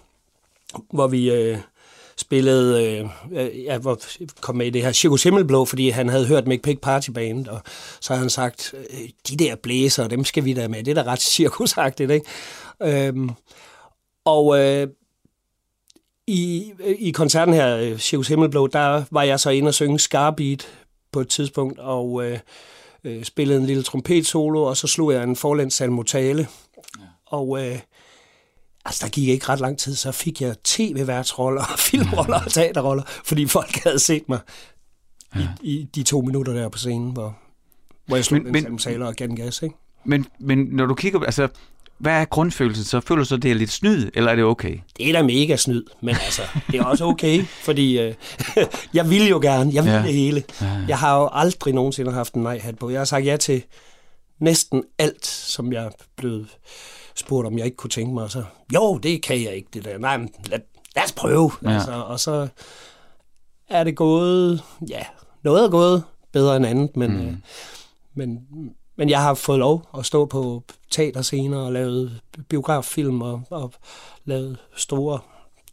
[0.93, 1.57] hvor vi øh,
[2.17, 6.09] spillede, øh, øh ja, hvor var, kom med i det her Circus Himmelblå, fordi han
[6.09, 7.61] havde hørt Mick Pick Party Band, og
[8.01, 11.03] så havde han sagt, øh, de der blæser, dem skal vi da med, det er
[11.03, 12.25] da ret cirkusagtigt, ikke?
[12.83, 13.29] Øhm,
[14.25, 14.87] og øh,
[16.29, 20.67] i, i koncerten her, øh, Circus Himmelblå, der var jeg så inde og synge Scarbeat
[21.11, 22.39] på et tidspunkt, og øh,
[23.03, 26.47] øh, spillede en lille trompetsolo, og så slog jeg en forlæns salmotale.
[26.99, 27.03] Ja.
[27.25, 27.79] Og øh,
[28.85, 33.45] altså, der gik ikke ret lang tid, så fik jeg tv-værtsroller, filmroller og teaterroller, fordi
[33.45, 34.39] folk havde set mig
[35.35, 35.47] ja.
[35.61, 37.37] i, i de to minutter der på scenen, hvor,
[38.05, 39.75] hvor jeg slog Men- men, men- en salmotale og gav den gas, ikke?
[40.05, 41.47] Men, men når du kigger, altså,
[41.99, 42.85] hvad er grundfølelsen?
[42.85, 44.79] Så føler du så, det er lidt snyd, eller er det okay?
[44.97, 48.13] Det er da mega snyd, men altså, det er også okay, fordi øh,
[48.93, 50.01] jeg vil jo gerne, jeg vil Ja.
[50.01, 50.43] det hele.
[50.61, 50.81] Ja.
[50.87, 52.89] Jeg har jo aldrig nogensinde haft en nej-hat på.
[52.89, 53.63] Jeg har sagt ja til
[54.39, 56.47] næsten alt, som jeg er blevet
[57.15, 58.23] spurgt, om jeg ikke kunne tænke mig.
[58.23, 58.43] Og så,
[58.73, 59.97] jo, det kan jeg ikke, det der.
[59.97, 60.59] Nej, men lad,
[60.95, 61.51] lad os prøve.
[61.63, 61.69] Ja.
[61.73, 62.47] Altså, og så
[63.69, 65.03] er det gået, ja,
[65.43, 67.27] noget er gået bedre end andet, men, mm.
[67.27, 67.33] øh,
[68.15, 68.39] men,
[68.99, 73.73] men jeg har fået lov at stå på teaterscener og lavet biograffilm og, og
[74.25, 75.19] lavet store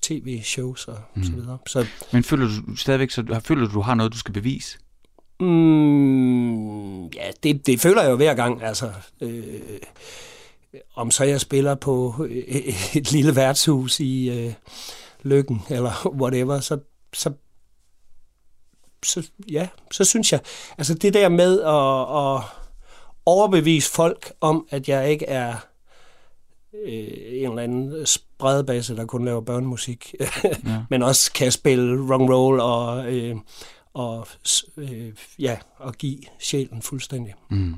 [0.03, 1.24] tv-shows og mm.
[1.24, 1.59] så videre.
[1.66, 4.79] Så Men føler du stadigvæk, så, føler du, du har noget, du skal bevise?
[5.41, 8.62] mm, ja, det, det føler jeg jo hver gang.
[8.62, 9.61] Altså, øh,
[10.95, 12.27] om så jeg spiller på
[12.95, 14.53] et lille værtshus i øh,
[15.22, 16.79] Lykken eller whatever, så,
[17.14, 17.33] så
[19.05, 20.41] så, ja, så synes jeg,
[20.79, 22.66] altså det der med at, at
[23.27, 25.55] overbevise folk om, at jeg ikke er
[26.85, 30.83] øh, en eller anden spredbasse, der kun laver børnemusik, ja.
[30.91, 33.37] men også kan spille and roll og, øh,
[33.95, 34.27] og,
[34.77, 37.35] øh, ja, og give sjælen fuldstændig.
[37.51, 37.74] Mm.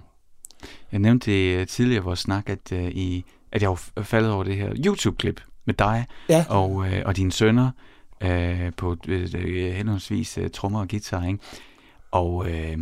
[0.93, 4.33] Jeg nævnte det øh, tidligere i vores snak, at, uh, i, at jeg var faldet
[4.33, 6.45] over det her YouTube-klip med dig Ja.
[6.49, 7.71] og, uh, og dine sønner
[8.25, 9.15] uh, på uh,
[9.75, 11.39] henholdsvis uh, trommer og guitar, ikke?
[12.11, 12.79] Og uh,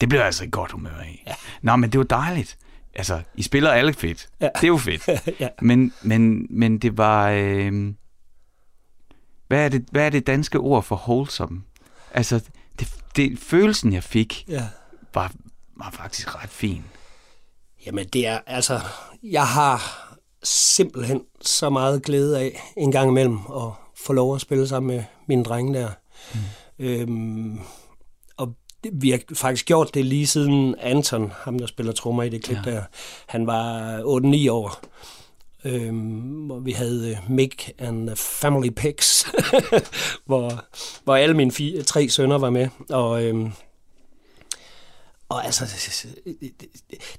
[0.00, 1.22] det blev jeg altså i godt humør af.
[1.26, 1.34] Ja.
[1.62, 2.58] Nå, men det var dejligt.
[2.94, 4.28] Altså, I spiller alle fedt.
[4.40, 4.48] Ja.
[4.54, 5.08] Det er jo fedt.
[5.40, 5.48] ja.
[5.62, 7.30] Men, men, men det var...
[7.30, 7.92] Øh,
[9.48, 11.62] hvad, er det, hvad er det danske ord for wholesome?
[12.14, 12.40] Altså,
[12.78, 14.68] det, det, følelsen, jeg fik, ja.
[15.14, 15.32] var,
[15.76, 16.84] var faktisk ret fin.
[17.86, 18.80] Jamen det er, altså,
[19.22, 20.06] jeg har
[20.42, 23.72] simpelthen så meget glæde af en gang imellem at
[24.06, 25.90] få lov at spille sammen med mine drenge der.
[26.34, 26.40] Mm.
[26.78, 27.60] Øhm,
[28.92, 32.58] vi har faktisk gjort det lige siden Anton, ham der spiller trommer i det klip
[32.66, 32.70] ja.
[32.70, 32.82] der,
[33.26, 33.98] han var
[34.46, 34.80] 8-9 år.
[35.64, 39.26] Øhm, hvor vi havde øh, Mick and Family Pics,
[40.26, 40.64] hvor,
[41.04, 42.68] hvor alle mine fire, tre sønner var med.
[42.90, 43.52] Og, øhm,
[45.28, 45.64] og altså,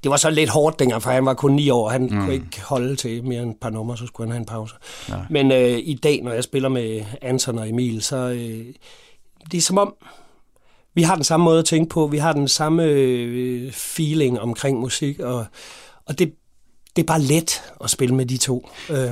[0.03, 2.09] det var så lidt hårdt dengang, for han var kun ni år, han mm.
[2.09, 4.76] kunne ikke holde til mere end et par numre, så skulle han have en pause.
[5.09, 5.26] Nej.
[5.30, 8.66] Men øh, i dag, når jeg spiller med Anton og Emil, så øh,
[9.51, 9.95] det er som om,
[10.93, 14.79] vi har den samme måde at tænke på, vi har den samme øh, feeling omkring
[14.79, 15.45] musik, og,
[16.05, 16.33] og det,
[16.95, 18.69] det er bare let at spille med de to.
[18.89, 19.09] Øh,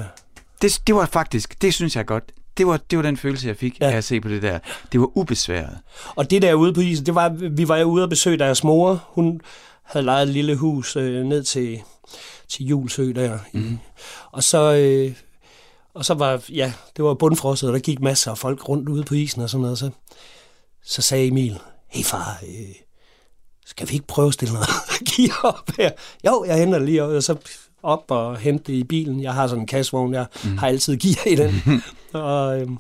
[0.62, 2.32] Det, det var faktisk, det synes jeg godt.
[2.58, 3.92] Det var, det var den følelse, jeg fik Ja.
[3.92, 4.60] af at se på det der.
[4.92, 5.78] Det var ubesværet.
[6.16, 9.04] Og det der ude på isen, det var, vi var ude og besøge deres mor.
[9.08, 9.42] Hun
[9.84, 11.80] havde lejet et lille hus øh, ned til,
[12.48, 13.38] til Julsø der.
[13.54, 13.78] Mm.
[14.32, 14.74] Og så...
[14.76, 15.14] Øh,
[15.94, 19.04] og så var, ja, det var bundfrosset, og der gik masser af folk rundt ude
[19.04, 19.78] på isen og sådan noget.
[19.78, 19.90] Så,
[20.90, 22.76] så sagde Emil, hey far, øh,
[23.66, 24.70] skal vi ikke prøve at stille noget
[25.10, 25.92] gear op her?
[26.26, 27.36] Jo, jeg henter det lige op, og så
[27.84, 29.24] op og hente det i bilen.
[29.24, 30.58] Jeg har sådan en kassevogn, jeg mm.
[30.58, 31.82] har altid gear i den.
[32.24, 32.78] og, øhm,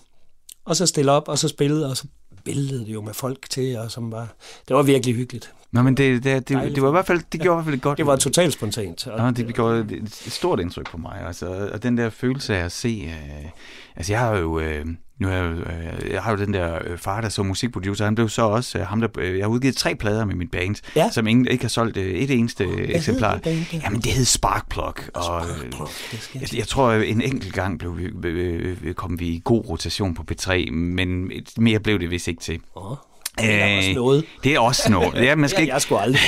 [0.65, 2.07] og så stille op, og så spillede, og så
[2.45, 4.27] billede det jo med folk til, og som var,
[4.67, 5.53] det var virkelig hyggeligt.
[5.71, 7.75] Nå, men det, det, det, det var i hvert fald, det gjorde i hvert fald
[7.75, 7.97] et godt.
[7.97, 9.07] Det var totalt spontant.
[9.07, 9.91] Og, Nå, det, det gjorde et,
[10.25, 11.21] et stort indtryk på mig.
[11.27, 13.03] Altså, og den der følelse af at se...
[13.05, 13.49] Øh,
[13.95, 14.59] altså, jeg har jo...
[14.59, 14.85] Øh,
[15.19, 18.05] nu er jeg, jo, øh, jeg har jo den der øh, far, der så musikproducer.
[18.05, 19.07] Han blev så også øh, ham, der...
[19.17, 21.09] Øh, jeg har udgivet tre plader med mit band, Ja.
[21.11, 23.33] som ingen, ikke har solgt øh, et eneste øh, eksemplar.
[23.33, 23.79] det band der?
[23.83, 24.83] Jamen, det hed Sparkplug.
[24.85, 25.23] Og, øh,
[25.55, 29.19] Sparkplug, det skal jeg jeg, tror, øh, en enkelt gang blev vi, øh, øh, kom
[29.19, 32.59] vi i god rotation på P3, men mere blev det vist ikke til.
[32.75, 32.95] Åh,
[33.41, 34.25] det er også noget.
[34.43, 35.13] Det er også noget.
[35.15, 36.21] Ja, man skal ikke, jeg skulle aldrig.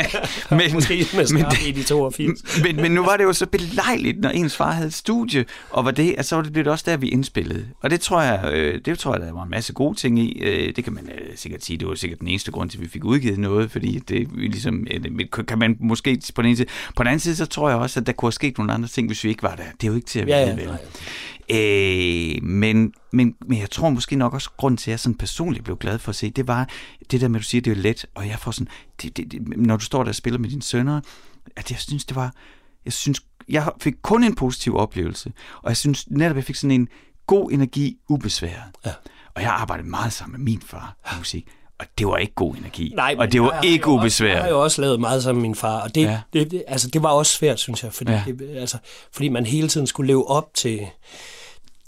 [0.50, 2.62] men, Måske med men, i de 82.
[2.62, 5.84] men, men nu var det jo så belejligt, når ens far havde et studie, og
[5.84, 7.66] var det, altså, så var det, blev det også der, vi indspillede.
[7.80, 10.42] Og det tror jeg, øh, det tror jeg, der var en masse gode ting i.
[10.42, 12.84] Øh, det kan man øh, sikkert sige, det var sikkert den eneste grund til, at
[12.84, 16.68] vi fik udgivet noget, fordi det ligesom, øh, kan man måske på den ene side.
[16.96, 18.88] På den anden side, så tror jeg også, at der kunne have sket nogle andre
[18.88, 19.62] ting, hvis vi ikke var der.
[19.80, 20.78] Det er jo ikke til at vide, Ja, ja, vel?
[21.50, 25.64] Øh, men, men, men jeg tror måske nok også, grund til, at jeg sådan personligt
[25.64, 26.68] blev glad for at se, det var
[27.10, 28.68] det der med, at du siger, det er let, og jeg får sådan,
[29.02, 31.00] det, det, det, når du står der og spiller med dine sønner,
[31.56, 32.34] at jeg synes, det var,
[32.84, 35.32] jeg synes, jeg fik kun en positiv oplevelse,
[35.62, 36.88] og jeg synes netop, jeg fik sådan en
[37.26, 38.62] god energi, ubesværet.
[38.86, 38.92] Ja.
[39.34, 42.54] Og jeg arbejdede meget sammen med min far på musik, og det var ikke god
[42.56, 42.92] energi.
[42.96, 44.42] Nej, og det var jeg ikke også- Jeg ubesværet.
[44.42, 46.20] har jo også lavet meget sammen med min far, og det, Ja.
[46.32, 48.22] det, det, altså, det var også svært, synes jeg, fordi, Ja.
[48.26, 48.78] det, altså,
[49.12, 50.86] fordi man hele tiden skulle leve op til,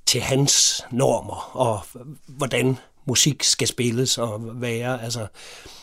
[0.07, 1.81] til hans normer, og
[2.27, 5.03] hvordan musik skal spilles og være.
[5.03, 5.27] Altså,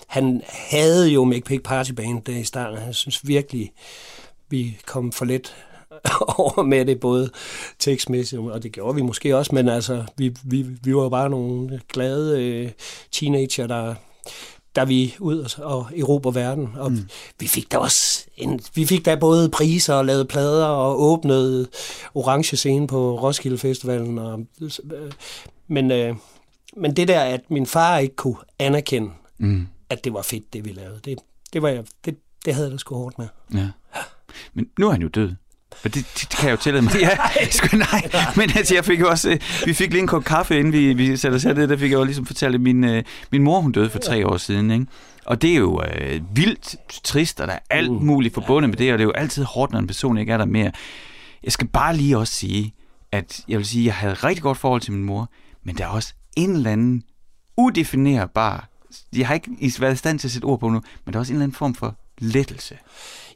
[0.07, 3.71] han havde jo Make Pig Party Band der i starten, jeg synes virkelig,
[4.49, 5.55] vi kom for let
[6.37, 7.29] over med det, både
[7.79, 11.81] tekstmæssigt, og det gjorde vi måske også, men altså, vi, vi, vi var bare nogle
[11.93, 12.71] glade øh,
[13.11, 13.95] teenager, der,
[14.75, 16.69] der vi ud og, erober verden.
[16.75, 17.09] Og mm.
[17.39, 21.67] vi fik da også en, vi fik da både priser og lavede plader og åbnede
[22.13, 24.17] orange scene på Roskilde Festivalen.
[24.17, 24.45] Og,
[25.67, 26.15] men, øh,
[26.77, 29.67] men det der, at min far ikke kunne anerkende, Mm.
[29.89, 31.19] at det var fedt, det vi lavede, det,
[31.53, 33.27] det, var jeg, det, det havde jeg da sgu hårdt med.
[33.53, 33.67] Ja.
[34.53, 35.31] Men nu er han jo død.
[35.83, 36.93] Og det, det kan jeg jo tillade mig.
[37.01, 38.09] Ja, sgu nej.
[38.35, 40.93] Men altså, jeg fik jo også, øh, vi fik lige en kop kaffe, inden vi,
[40.93, 41.53] vi satte os her.
[41.53, 44.27] Der fik jeg jo ligesom fortalt, at min, øh, min mor, hun døde for tre
[44.27, 44.71] år siden.
[44.71, 44.85] Ikke?
[45.25, 48.77] Og det er jo øh, vildt trist, og der er alt Uh, muligt forbundet med
[48.77, 50.71] det, og det er jo altid hårdt, når en person ikke er der mere.
[51.43, 52.73] Jeg skal bare lige også sige,
[53.11, 55.29] at jeg vil sige, at jeg havde et rigtig godt forhold til min mor,
[55.65, 57.03] men der er også en eller anden
[57.57, 58.69] udefinerbar,
[59.15, 61.19] jeg har ikke været i stand til at sætte ord på nu, men der er
[61.19, 62.77] også en eller anden form for lettelse.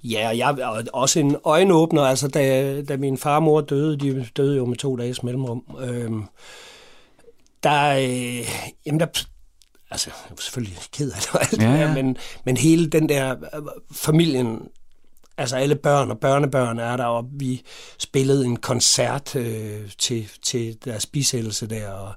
[0.03, 3.97] Ja, og jeg og også en øjenåbner, altså da, da min far og mor døde,
[3.97, 6.23] de døde jo med to dages mellemrum, øhm,
[7.63, 8.49] der, øh,
[8.85, 9.05] jamen der,
[9.91, 13.09] altså jeg var selvfølgelig ked af det og alt Ja, ja, men, men hele den
[13.09, 13.61] der øh,
[13.91, 14.61] familien
[15.39, 17.61] Altså alle børn og børnebørn er der, og vi
[17.97, 22.13] spillede en koncert øh, til, til deres bisættelse der, og,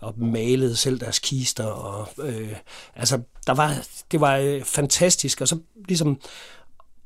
[0.00, 1.64] og malede selv deres kister.
[1.64, 2.56] Og, øh,
[2.96, 6.20] altså, der var, det var øh, fantastisk, og så ligesom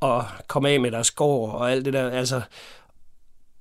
[0.03, 2.41] at komme af med deres gård og alt det der, altså,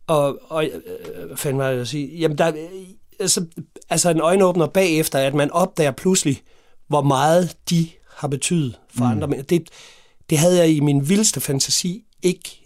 [0.08, 2.18] og, og øh, fanden var det at sige?
[2.18, 2.88] Jamen, der, øh,
[3.20, 3.46] altså,
[3.90, 6.42] altså en øjenåbner bagefter, at man opdager pludselig,
[6.88, 9.12] hvor meget de har betydet for mm.
[9.12, 9.42] andre.
[9.42, 9.70] Det,
[10.30, 12.61] det havde jeg i min vildeste fantasi ikke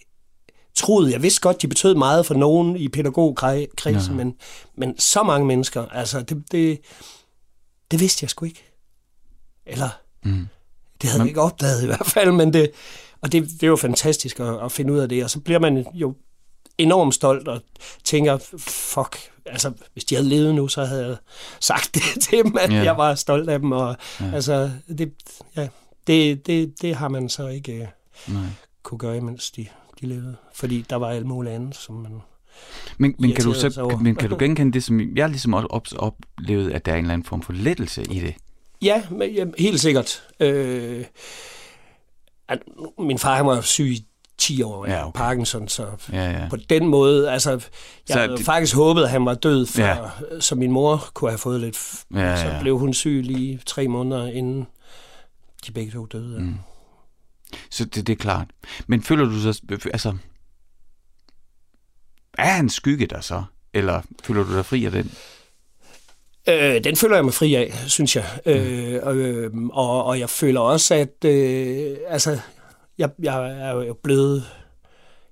[0.75, 1.11] troet.
[1.11, 4.17] Jeg vidste godt, de betød meget for nogen i pædagogkredsen, Ja.
[4.23, 4.35] men,
[4.77, 6.79] men så mange mennesker, altså, det, det,
[7.91, 8.63] det vidste jeg sgu ikke.
[9.65, 9.89] Eller,
[10.23, 10.47] Mm.
[11.01, 12.71] det havde jeg ikke opdaget i hvert fald, men det,
[13.21, 15.85] og det, det jo fantastisk at, at finde ud af det, og så bliver man
[15.93, 16.15] jo
[16.77, 17.61] enormt stolt og
[18.03, 21.15] tænker, fuck, altså hvis de havde levet nu, så havde jeg
[21.59, 22.83] sagt det til dem, at Ja.
[22.83, 23.95] jeg var stolt af dem, og
[24.33, 25.13] altså, det,
[25.55, 25.67] ja,
[26.07, 27.87] det, det, det har man så ikke øh,
[28.27, 28.43] Nej.
[28.83, 29.67] kunne gøre, mens de,
[30.05, 32.11] de levede, fordi der var alt muligt andet, som man...
[32.97, 35.87] Men, men, kan du så, men kan du genkende det, som jeg ligesom også op,
[35.97, 38.33] oplevede, at der er en eller anden form for lettelse i det?
[38.81, 40.23] Ja, men, helt sikkert.
[40.39, 41.05] Øh,
[42.47, 42.59] at,
[42.99, 44.05] min far han var syg i
[44.37, 45.17] 10 år af Ja, okay.
[45.17, 46.47] Parkinson, så Ja, ja.
[46.49, 47.59] på den måde, altså, jeg
[48.07, 49.85] Så havde det- faktisk håbet, at han var død, før,
[50.31, 50.39] Ja.
[50.39, 51.77] så min mor kunne have fået lidt,
[52.13, 52.61] Ja, så ja.
[52.61, 54.67] blev hun syg lige tre måneder inden
[55.67, 56.39] de begge to døde.
[56.41, 56.55] Mm.
[57.75, 58.47] Så det, det er klart.
[58.87, 59.61] Men føler du så,
[59.93, 60.17] altså,
[62.37, 63.43] er han skygge der så?
[63.73, 65.11] Eller føler du dig fri af den?
[66.49, 68.25] Øh, den føler jeg mig fri af, synes jeg.
[69.03, 72.39] Og, øh, og, og jeg føler også, at øh, altså,
[72.97, 74.45] jeg, jeg er jo blevet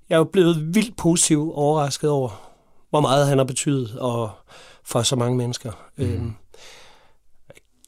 [0.10, 2.52] jeg er jo blevet vildt positivt overrasket over,
[2.90, 4.32] hvor meget han har betydet og
[4.84, 5.72] for så mange mennesker.
[5.98, 6.04] Mm.
[6.04, 6.22] Øh,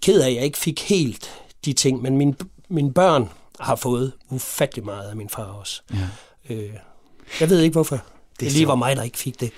[0.02, 2.36] ked af, at jeg ikke fik helt de ting, men mine,
[2.70, 3.30] mine børn
[3.60, 5.82] har fået ufattelig meget af min far også.
[5.94, 6.56] Ja.
[6.56, 6.70] Øh,
[7.40, 7.96] jeg ved ikke, hvorfor.
[7.96, 8.04] Det,
[8.40, 8.68] det lige sjovt.
[8.70, 9.52] var mig, der ikke fik det.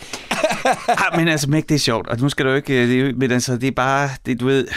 [0.87, 2.07] ah, men altså, Meg, det er sjovt.
[2.07, 2.87] Og nu skal du ikke...
[2.87, 4.09] Det er, jo- men altså, det er bare...
[4.25, 4.67] Det, du ved...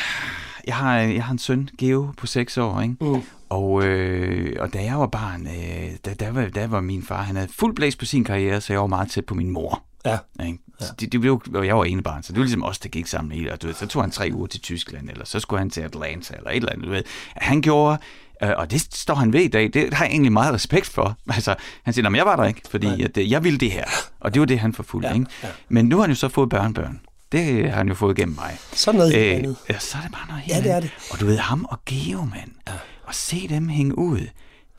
[0.67, 2.95] Jeg har, jeg har en søn, Geo, på 6 år, ikke?
[3.01, 3.23] Mm.
[3.49, 7.23] Og, øh, og da jeg var barn, øh, der, der, var, der var min far,
[7.23, 9.83] han havde fuld blæs på sin karriere, så jeg var meget tæt på min mor.
[10.07, 10.19] Ja.
[10.47, 10.59] Ikke?
[10.81, 12.89] Så det, det blev, og jeg var ene barn, så det var ligesom os, der
[12.89, 13.53] gik sammen hele.
[13.53, 15.81] Og du ved, så tog han tre uger til Tyskland, eller så skulle han til
[15.81, 16.87] Atlanta, eller et eller andet.
[16.87, 17.03] Du ved.
[17.37, 17.99] Han gjorde,
[18.43, 21.17] øh, og det står han ved i dag, det har jeg egentlig meget respekt for.
[21.35, 23.71] Altså, han siger, "Nå, men jeg var der ikke, fordi at, øh, jeg ville det
[23.73, 23.85] her.
[24.21, 25.09] Og det var det, han forfulgte.
[25.09, 25.27] Ja, ikke?
[25.43, 25.49] ja.
[25.69, 27.01] Men nu har han jo så fået børnebørn.
[27.33, 28.59] Det har han jo fået gennem mig.
[28.73, 29.57] Sådan noget helt Øh, andet.
[29.69, 30.91] ja, så er det bare noget helt Ja, det er andet.
[31.11, 32.51] Og du ved, ham og Geo, mand.
[32.69, 32.73] Ja.
[33.05, 34.21] Og se dem hænge ud.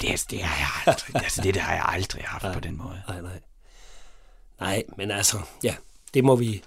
[0.01, 2.77] Det, er- det har jeg aldrig, altså det, det har jeg aldrig haft på den
[2.77, 3.01] måde.
[3.07, 3.39] Nej, nej.
[4.59, 5.75] Nej, men altså, ja,
[6.13, 6.63] det må vi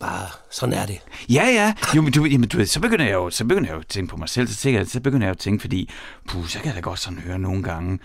[0.00, 0.98] bare, sådan er det.
[1.28, 1.74] Ja, ja.
[1.96, 4.10] Jo, men du, jamen, du så begynder jeg jo, så begynder jeg jo at tænke
[4.10, 5.90] på mig selv, så, tænker så begynder jeg jo at tænke, fordi,
[6.28, 7.98] puh, så kan jeg da godt sådan høre nogle gange,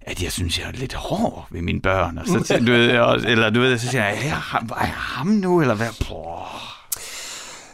[0.00, 3.16] at jeg synes, jeg er lidt hård ved mine børn, og så, du ved, og,
[3.16, 5.88] eller du ved, så siger jeg, er jeg, ham- er jeg ham nu, eller hvad?
[6.08, 6.60] Puh.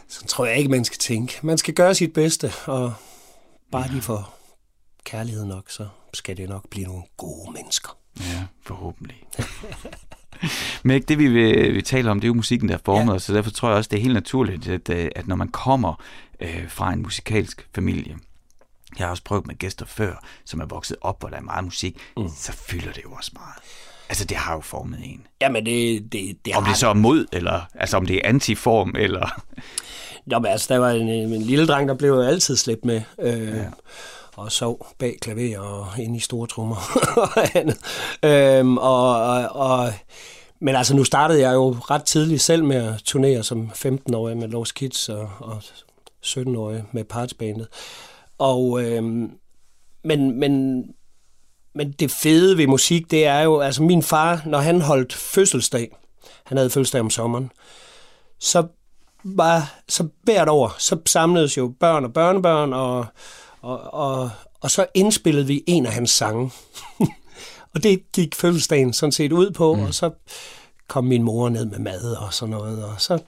[0.07, 1.39] Sådan tror jeg ikke, man skal tænke.
[1.41, 2.93] Man skal gøre sit bedste, og
[3.71, 4.37] bare de får
[5.05, 7.89] kærlighed nok, så skal det nok blive nogle gode mennesker.
[8.19, 9.23] Ja, forhåbentlig.
[10.83, 13.15] Men ikke det, vi, vil, vi taler om, det er jo musikken, der former Ja.
[13.15, 15.47] os, så derfor tror jeg også, det er helt naturligt, at, øh, at når man
[15.47, 16.03] kommer
[16.39, 18.15] øh, fra en musikalsk familie,
[18.99, 21.63] jeg har også prøvet med gæster før, som er vokset op, hvor der er meget
[21.63, 22.29] musik, mm.
[22.37, 23.55] så fylder det jo også meget.
[24.09, 25.27] Altså, det har jo formet en.
[25.41, 28.21] Jamen, det, det, det Om har det så er mod, eller altså om det er
[28.23, 29.41] antiform, eller...
[30.25, 33.01] Nå, men altså, der var en, en lille dreng, der blev jo altid slæbt med.
[33.21, 33.65] Øh, ja.
[34.41, 36.75] Og sov bag klaver og inde i store trommer
[37.35, 37.77] og andet.
[38.23, 39.93] Øhm, og, og, og,
[40.59, 44.47] men altså, nu startede jeg jo ret tidligt selv med at turnere som 15-årig med
[44.47, 45.61] Lost Kids og, og
[46.25, 47.67] 17-årig med Partsbandet.
[48.37, 49.31] Og, øhm,
[50.03, 50.83] men, men,
[51.73, 55.97] men det fede ved musik, det er jo, altså min far, når han holdt fødselsdag,
[56.43, 57.51] han havde fødselsdag om sommeren,
[58.39, 58.67] så
[59.23, 63.05] var så hvert år, så samledes jo børn og børnebørn, og,
[63.61, 64.29] og, og,
[64.61, 66.51] og så indspillede vi en af hans sange.
[67.73, 69.81] og det gik fødselsdagen sådan set ud på, mm.
[69.81, 70.11] og så
[70.87, 73.19] kom min mor ned med mad og sådan noget, og så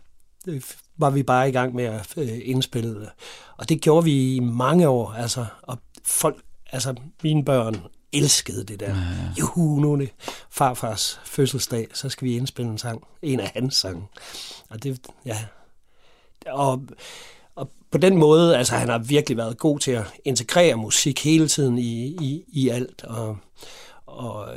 [0.47, 0.61] øh,
[0.97, 3.09] var vi bare i gang med at øh, indspille det.
[3.57, 7.81] Og det gjorde vi i mange år, altså, og folk, altså mine børn
[8.13, 8.89] elskede det der.
[8.89, 9.34] Ja, ja.
[9.39, 10.09] Juhu, nu er det
[10.49, 14.07] farfars fødselsdag, så skal vi indspille en sang, en af hans sange.
[14.69, 15.38] Og det, ja,
[16.47, 16.81] og, og
[17.93, 21.77] på den måde, altså han har virkelig været god til at integrere musik hele tiden
[21.77, 23.37] i, i, i alt, og,
[24.05, 24.47] og,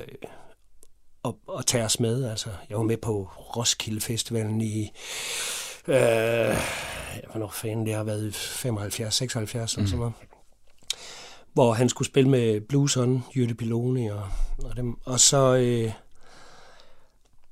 [1.23, 2.25] og, og tage os med.
[2.25, 4.91] Altså, jeg var med på Roskilde Festivalen i,
[5.89, 6.57] øh,
[7.31, 9.81] hvornår fanden det har været, 75, 76 mm.
[9.81, 10.15] eller sådan noget
[11.53, 14.29] hvor han skulle spille med Blueson, Jytte Piloni og,
[14.65, 14.97] og dem.
[15.05, 15.93] Og så, øh,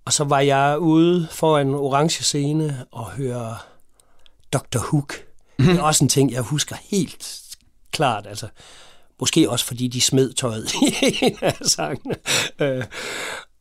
[0.04, 3.56] og så var jeg ude for en orange scene og høre
[4.52, 4.78] Dr.
[4.78, 5.14] Hook.
[5.58, 7.40] Det er også en ting, jeg husker helt
[7.92, 8.26] klart.
[8.26, 8.48] Altså,
[9.20, 12.14] måske også fordi de smed tøjet i en af sangene.
[12.58, 12.84] Øh,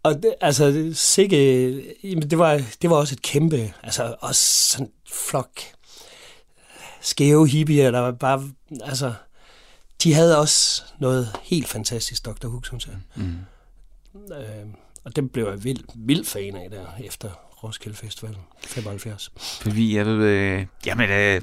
[0.04, 1.38] og det, altså, sikke,
[2.04, 5.62] jamen, det, var, det var også et kæmpe, altså også sådan flok
[7.04, 8.50] skæve hippier, der var bare,
[8.84, 9.14] altså,
[10.04, 12.48] de havde også noget helt fantastisk, Dr.
[12.48, 12.96] Hook, synes jeg.
[13.16, 13.38] Mm.
[14.34, 14.66] Øh,
[15.04, 17.30] og det blev jeg vild, vild fan af der, efter
[17.64, 19.32] Roskilde Festival 75.
[19.62, 21.42] Fordi jeg ved, øh, jamen, øh,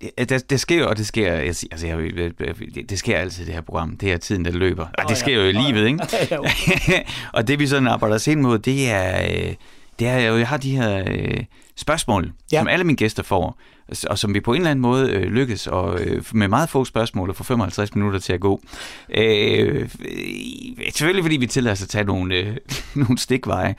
[0.00, 3.54] det, det sker og det sker, jeg, altså, jeg, det, det sker altid i det
[3.54, 3.96] her program.
[3.96, 4.86] Det er tiden, der løber.
[4.98, 5.14] Ej, det ja.
[5.14, 6.00] sker jo i livet, ikke?
[7.36, 9.54] Og det vi sådan arbejder os ind mod, det er, øh,
[9.98, 11.44] det er jo, jeg har de her øh,
[11.76, 12.56] spørgsmål, ja.
[12.56, 12.60] Ja.
[12.60, 13.58] som alle mine gæster får,
[14.10, 16.84] og som vi på en eller anden måde øh, lykkes, og øh, med meget få
[16.84, 18.60] spørgsmål, og få 55 minutter til at gå.
[19.14, 19.88] Øh, øh,
[20.84, 22.56] selvfølgelig fordi vi tillader os at tage nogle, øh,
[22.94, 23.74] nogle stikveje,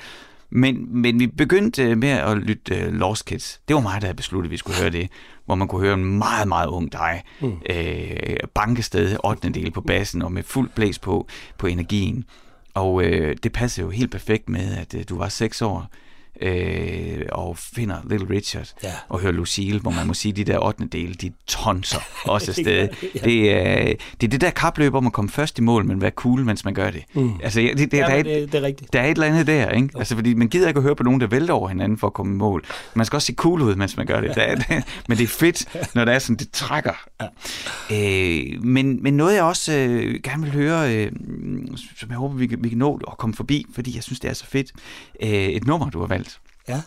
[0.49, 3.61] men, men vi begyndte med at lytte øh, Lost Kids.
[3.67, 5.09] Det var mig, der havde besluttet, at vi skulle høre det,
[5.45, 7.53] hvor man kunne høre en meget, meget ung dig mm.
[7.69, 9.49] øh, bankested, 8.
[9.49, 11.27] del på bassen, og med fuld blæs på,
[11.57, 12.25] på energien.
[12.73, 15.87] Og øh, det passede jo helt perfekt med, at øh, du var seks år,
[16.41, 18.91] øh, og finder Little Richard Ja.
[19.09, 20.85] og hører Lucille, hvor man må sige, de der 8.
[20.91, 22.65] del, de tonser også afsted.
[22.87, 23.19] det, ja.
[23.19, 26.11] det, er, det er det der kapløb om at komme først i mål, men være
[26.11, 27.03] cool, mens man gør det.
[27.13, 27.31] Mm.
[27.43, 28.93] Altså, det, det, der, Ja, er men et, det, det er rigtigt.
[28.93, 29.89] der er et eller andet der, ikke?
[29.97, 32.13] Altså, fordi man gider ikke at høre på nogen, der vælter over hinanden for at
[32.13, 32.65] komme i mål.
[32.93, 34.35] Man skal også se cool ud, mens man gør det.
[34.35, 35.65] Der er, det men det er fedt,
[35.95, 36.93] når det er sådan, det trækker.
[37.91, 41.11] Øh, men, men noget, jeg også øh, gerne vil høre, øh,
[41.97, 44.29] som jeg håber, vi kan, vi kan nå at komme forbi, fordi jeg synes, det
[44.29, 44.71] er så fedt,
[45.23, 46.28] øh, et nummer, du har valgt,
[46.69, 46.81] Ja.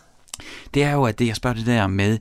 [0.73, 2.19] det er jo, at det, jeg spørger det der med,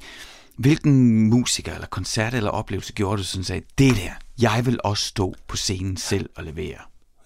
[0.56, 4.10] hvilken musiker eller koncert eller oplevelse gjorde du sådan sagde, det der,
[4.40, 6.78] jeg vil også stå på scenen selv og levere.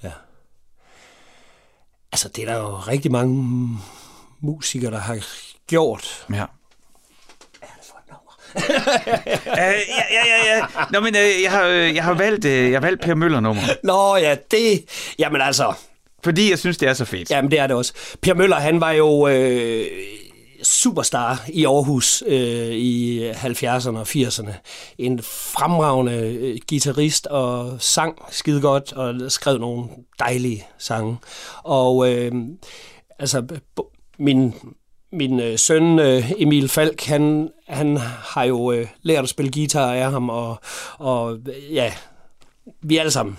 [0.03, 0.11] Ja.
[2.12, 3.78] Altså, det er der jo rigtig mange
[4.41, 5.24] musikere, der har
[5.66, 6.26] gjort.
[6.30, 6.45] Ja.
[8.55, 8.62] uh,
[9.47, 9.72] ja,
[10.11, 10.66] ja, ja, ja.
[10.91, 13.41] Nå, men uh, jeg, har, øh, jeg har valgt, uh, jeg har valgt Per Møller
[13.41, 14.84] nummer, Nå ja, det...
[15.18, 15.74] Jamen altså,
[16.24, 17.30] fordi jeg synes, det er så fedt.
[17.30, 17.93] jamen det er det også.
[18.22, 19.87] Per Møller, han var jo øh,
[20.63, 24.53] superstar i Aarhus øh, i 70'erne og 80'erne.
[24.99, 29.89] En fremragende øh, guitarist og sang skide godt og skrev nogle
[30.19, 31.17] dejlige sange.
[31.63, 32.33] Og øh,
[33.19, 33.47] altså,
[34.19, 34.55] min,
[35.13, 39.93] min øh, søn øh, Emil Falk, han, han har jo øh, lært at spille guitar
[39.93, 40.61] af ham, og,
[40.99, 41.39] og
[41.71, 41.93] ja,
[42.83, 43.39] vi er alle sammen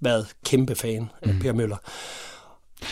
[0.00, 1.76] været kæmpe fan af Per Møller.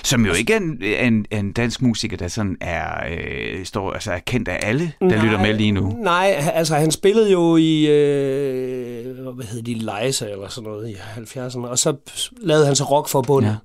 [0.05, 4.12] Som jo ikke er en, en, en dansk musiker, der sådan er, øh, står, altså
[4.12, 5.97] er kendt af alle, der Nej, lytter med lige nu.
[6.03, 10.95] Nej, altså han spillede jo i, øh, hvad hedder de, Leisa eller sådan noget i
[10.95, 11.97] 70'erne, og så
[12.37, 13.57] lavede han så Rockforbundet, Ja.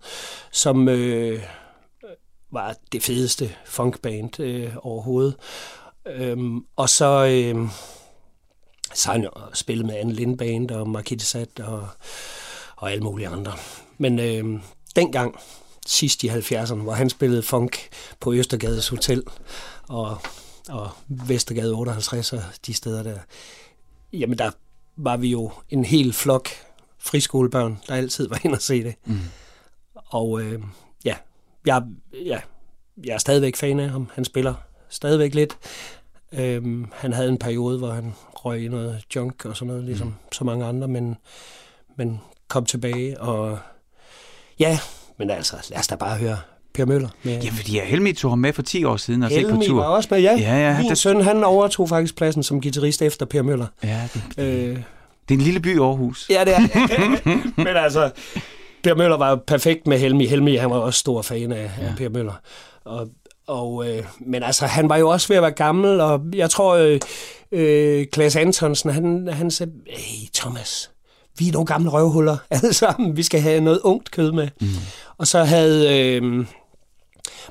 [0.51, 1.39] som øh,
[2.51, 5.36] var det fedeste funkband øh, overhovedet.
[6.07, 7.67] Øhm, og så, øh,
[8.93, 11.88] så han jo spillet med Anne Lindband og Marquis de Sade og,
[12.76, 13.51] og alle mulige andre.
[13.97, 14.61] Men øh,
[14.95, 15.36] dengang,
[15.89, 19.23] sidst i 70'erne, hvor han spillede funk på Østergades Hotel
[19.87, 20.17] og,
[20.69, 23.17] og Vestergade 58 og de steder der,
[24.13, 24.51] jamen der
[24.97, 26.49] var vi jo en hel flok
[26.99, 28.95] friskolebørn, der altid var inde og se det.
[29.05, 29.19] Mm.
[29.93, 30.61] Og øh,
[31.05, 31.15] ja,
[31.65, 31.83] jeg,
[32.25, 32.39] ja,
[33.05, 34.09] jeg er stadigvæk fan af ham.
[34.13, 34.53] Han spiller
[34.89, 35.57] stadigvæk lidt.
[36.31, 40.07] Øhm, han havde en periode, hvor han røg i noget junk og sådan noget, ligesom
[40.07, 40.13] mm.
[40.31, 41.17] så mange andre, men,
[41.95, 43.59] men kom tilbage, og
[44.59, 44.79] ja,
[45.20, 46.38] men altså, lad os da bare høre
[46.74, 47.09] Per Møller.
[47.24, 49.47] Med Ja, fordi jeg Helmi tog ham med for 10 år siden og se på
[49.49, 49.76] Helmi tur.
[49.82, 50.38] var også med, ja.
[50.39, 53.65] Ja, ja, Min det- søn, han overtog faktisk pladsen som guitarist efter Per Møller.
[53.84, 54.45] Ja, det, Øh,
[55.30, 56.28] det er en lille by Aarhus.
[56.30, 56.59] Ja, det er
[57.63, 58.11] Men altså,
[58.84, 60.26] Per Møller var perfekt med Helmi.
[60.26, 61.86] Helmi, han var også stor fan af, ja.
[61.88, 62.34] af Per Møller.
[62.86, 63.07] Og,
[63.47, 66.76] og, øh, men altså, han var jo også ved at være gammel, og jeg tror,
[66.76, 66.99] øh,
[67.51, 70.91] øh, Klaas Antonsen, han, han sagde, hey Thomas,
[71.39, 74.47] vi er nogle gamle røvhuller alle sammen, vi skal have noget ungt kød med.
[74.61, 74.67] Mm.
[75.17, 76.45] Og så havde øh,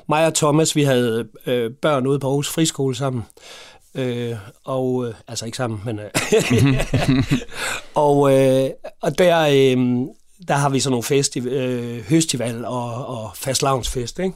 [0.09, 3.23] mig og Thomas, vi havde øh, børn ude på Aarhus Friskole sammen.
[3.95, 4.35] Øh,
[4.65, 6.09] og øh, altså ikke sammen, men øh,
[7.95, 8.69] og, øh,
[9.01, 10.07] og der, øh,
[10.47, 14.35] der har vi sådan nogle festi- øh, festival og, og fastlavnsfest, ikke?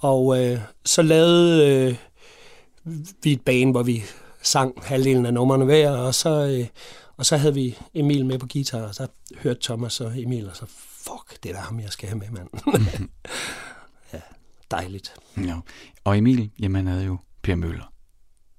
[0.00, 1.94] Og øh, så lavede øh,
[3.22, 4.02] vi et bane, hvor vi
[4.42, 6.66] sang halvdelen af numrene hver, og så, øh,
[7.20, 9.06] og så havde vi Emil med på guitar, og så
[9.36, 12.48] hørte Thomas og Emil, og så, fuck, det er ham, jeg skal have med, mand.
[14.12, 14.20] ja,
[14.70, 15.12] dejligt.
[15.36, 15.56] Ja.
[16.04, 17.92] Og Emil, jamen han havde jo Per Møller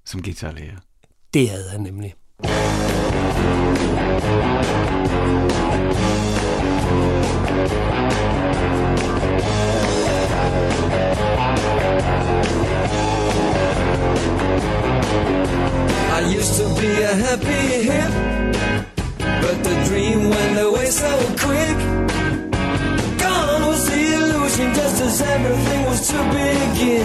[0.04, 0.76] som guitarlærer.
[1.34, 2.14] Det havde han nemlig.
[16.14, 18.31] I used to be a happy hip
[26.82, 26.98] They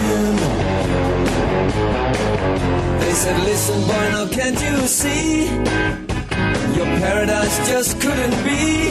[3.12, 5.44] said, listen boy, now can't you see?
[6.76, 8.90] Your paradise just couldn't be.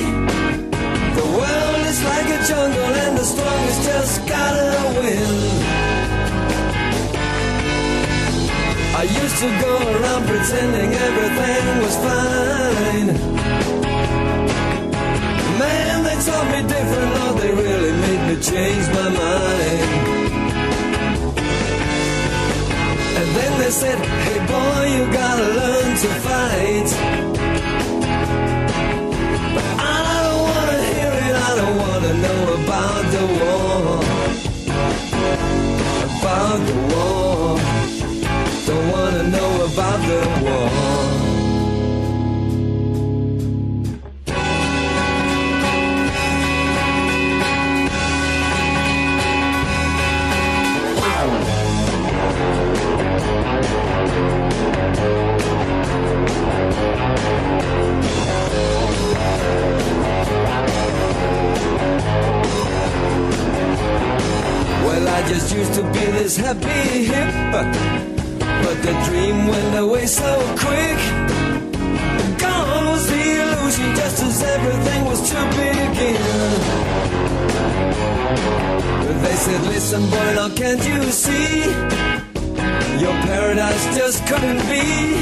[1.20, 5.36] The world is like a jungle and the strongest just gotta win.
[8.96, 13.08] I used to go around pretending everything was fine.
[15.60, 19.97] Man, they taught me different, Lord, they really made me change my mind.
[23.38, 26.90] Then they said, hey boy, you gotta learn to fight.
[29.56, 33.82] But I don't wanna hear it, I don't wanna know about the war.
[36.18, 37.58] About the war.
[38.68, 40.77] Don't wanna know about the war.
[64.98, 70.34] Well, I just used to be this happy hip, but the dream went away so
[70.58, 70.98] quick.
[72.42, 76.18] Gone was the illusion, just as everything was to begin.
[79.22, 81.62] They said, listen, boy, now can't you see?
[83.00, 85.14] Your paradise just couldn't be.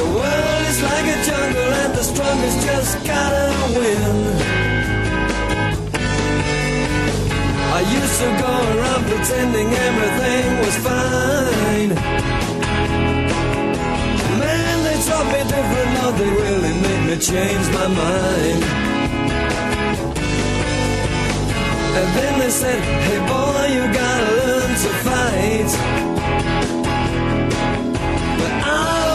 [0.00, 4.65] The world is like a jungle, and the strongest just gotta win.
[7.76, 11.90] I used to go around pretending everything was fine.
[14.40, 18.62] Man, they taught me different, now they really made me change my mind.
[21.98, 25.70] And then they said, hey boy, you gotta learn to fight.
[28.40, 29.05] But I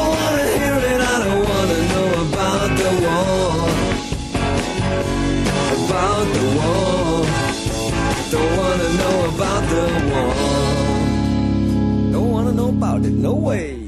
[9.71, 10.33] the war.
[12.11, 13.81] Don't wanna know about it, no way.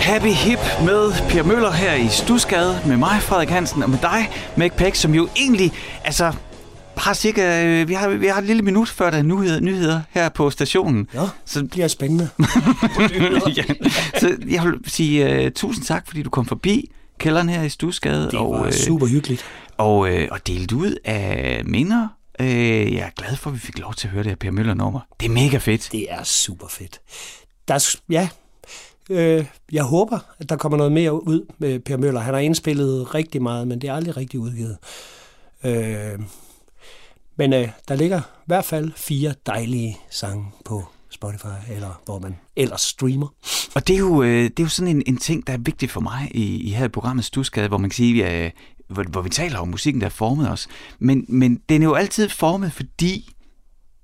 [0.00, 4.30] Happy Hip med Per Møller her i Stusgade med mig, Frederik Hansen, og med dig,
[4.56, 5.72] Meg Peck, som jo egentlig,
[6.04, 6.32] altså,
[6.96, 10.00] har cirka, øh, vi har, vi har et lille minut før der er nyheder, nyheder
[10.10, 11.08] her på stationen.
[11.14, 12.28] Ja, Så, det bliver spændende.
[13.56, 13.62] ja,
[14.18, 18.24] så jeg vil sige uh, tusind tak, fordi du kom forbi kælderen her i Stusgade.
[18.24, 19.44] Det og, var øh, super hyggeligt.
[19.78, 22.08] og, øh, og delt ud af minder.
[22.40, 24.50] Øh, jeg er glad for, at vi fik lov til at høre det her Per
[24.50, 25.00] Møller-nummer.
[25.20, 25.88] Det er mega fedt.
[25.92, 27.00] Det er super fedt.
[27.68, 28.28] Der er, ja,
[29.10, 32.20] øh, jeg håber, at der kommer noget mere ud med Per Møller.
[32.20, 34.76] Han har indspillet rigtig meget, men det er aldrig rigtig udgivet.
[35.64, 36.20] Øh,
[37.36, 42.36] men øh, der ligger i hvert fald fire dejlige sange på Spotify, eller hvor man
[42.56, 43.26] ellers streamer.
[43.74, 45.90] Og det er jo, øh, det er jo sådan en, en ting, der er vigtig
[45.90, 48.50] for mig i, i her i programmet Stusgade, hvor man kan sige, øh,
[48.88, 50.68] hvor, hvor vi taler om musikken, der har formet os.
[50.98, 53.30] Men, men den er jo altid formet, fordi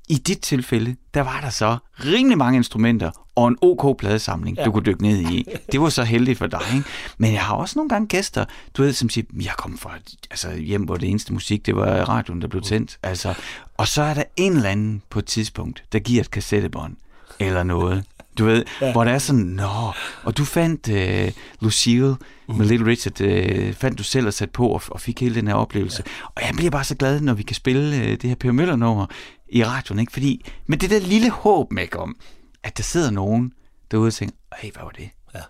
[0.08, 4.64] i dit tilfælde, der var der så rimelig mange instrumenter og en OK pladesamling, ja.
[4.64, 5.46] du kunne dykke ned i.
[5.72, 6.88] Det var så heldigt for dig, ikke?
[7.18, 8.44] Men jeg har også nogle gange gæster,
[8.76, 9.90] du ved, som siger, jeg kom fra
[10.30, 12.98] altså, hjem, hvor det eneste musik, det var radioen, der blev tændt.
[13.02, 13.34] Altså,
[13.76, 16.96] og så er der en eller anden på et tidspunkt, der giver et kassettebånd
[17.38, 18.04] eller noget.
[18.38, 18.92] Du ved, ja.
[18.92, 22.16] hvor der er sådan, nå, og du fandt øh, Lucille
[22.48, 25.46] med Little Richard, øh, fandt du selv og sat på og, og fik hele den
[25.46, 26.02] her oplevelse.
[26.06, 26.10] Ja.
[26.34, 29.06] Og jeg bliver bare så glad, når vi kan spille øh, det her Per Møller-nummer
[29.48, 30.12] i radioen, ikke?
[30.12, 32.16] Fordi, med det der lille håb, Mac, om,
[32.66, 33.52] at der sidder nogen
[33.90, 35.08] derude og tænker, hey, hvad var det?
[35.34, 35.40] Ja.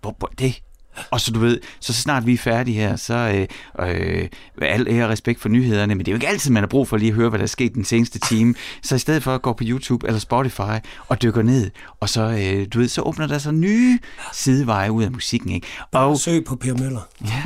[0.00, 0.62] Hvor, hvor det?
[1.10, 4.28] Og så du ved, så snart vi er færdige her, så øh, øh,
[4.62, 6.96] al ære respekt for nyhederne, men det er jo ikke altid, man har brug for
[6.96, 8.54] lige at høre, hvad der er sket den seneste time.
[8.82, 12.22] Så i stedet for at gå på YouTube eller Spotify og dykker ned, og så,
[12.22, 13.98] øh, du ved, så åbner der så nye
[14.32, 15.66] sideveje ud af musikken, ikke?
[15.92, 17.08] Og, Søg på Per Møller.
[17.24, 17.42] ja,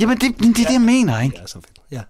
[0.00, 1.36] jamen det, det er det, jeg mener, ikke?
[1.36, 1.80] Er så fedt.
[1.90, 2.00] Ja.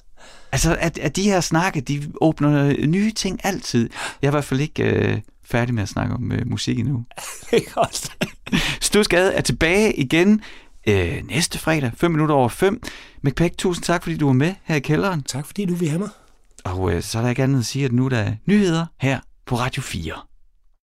[0.53, 3.91] Altså, at, at de her snakke, de åbner nye ting altid.
[4.23, 7.05] Jeg er i hvert fald ikke øh, færdig med at snakke om øh, musik endnu.
[7.77, 8.11] Også?
[8.81, 10.43] Stusgade er tilbage igen
[10.89, 12.83] øh, næste fredag, 5 minutter over 5.
[13.23, 15.23] McPack, tusind tak, fordi du var med her i kælderen.
[15.23, 16.09] Tak fordi du vil have mig.
[16.65, 19.21] Og øh, så er der ikke andet at sige, at nu er der nyheder her
[19.47, 20.13] på Radio 4.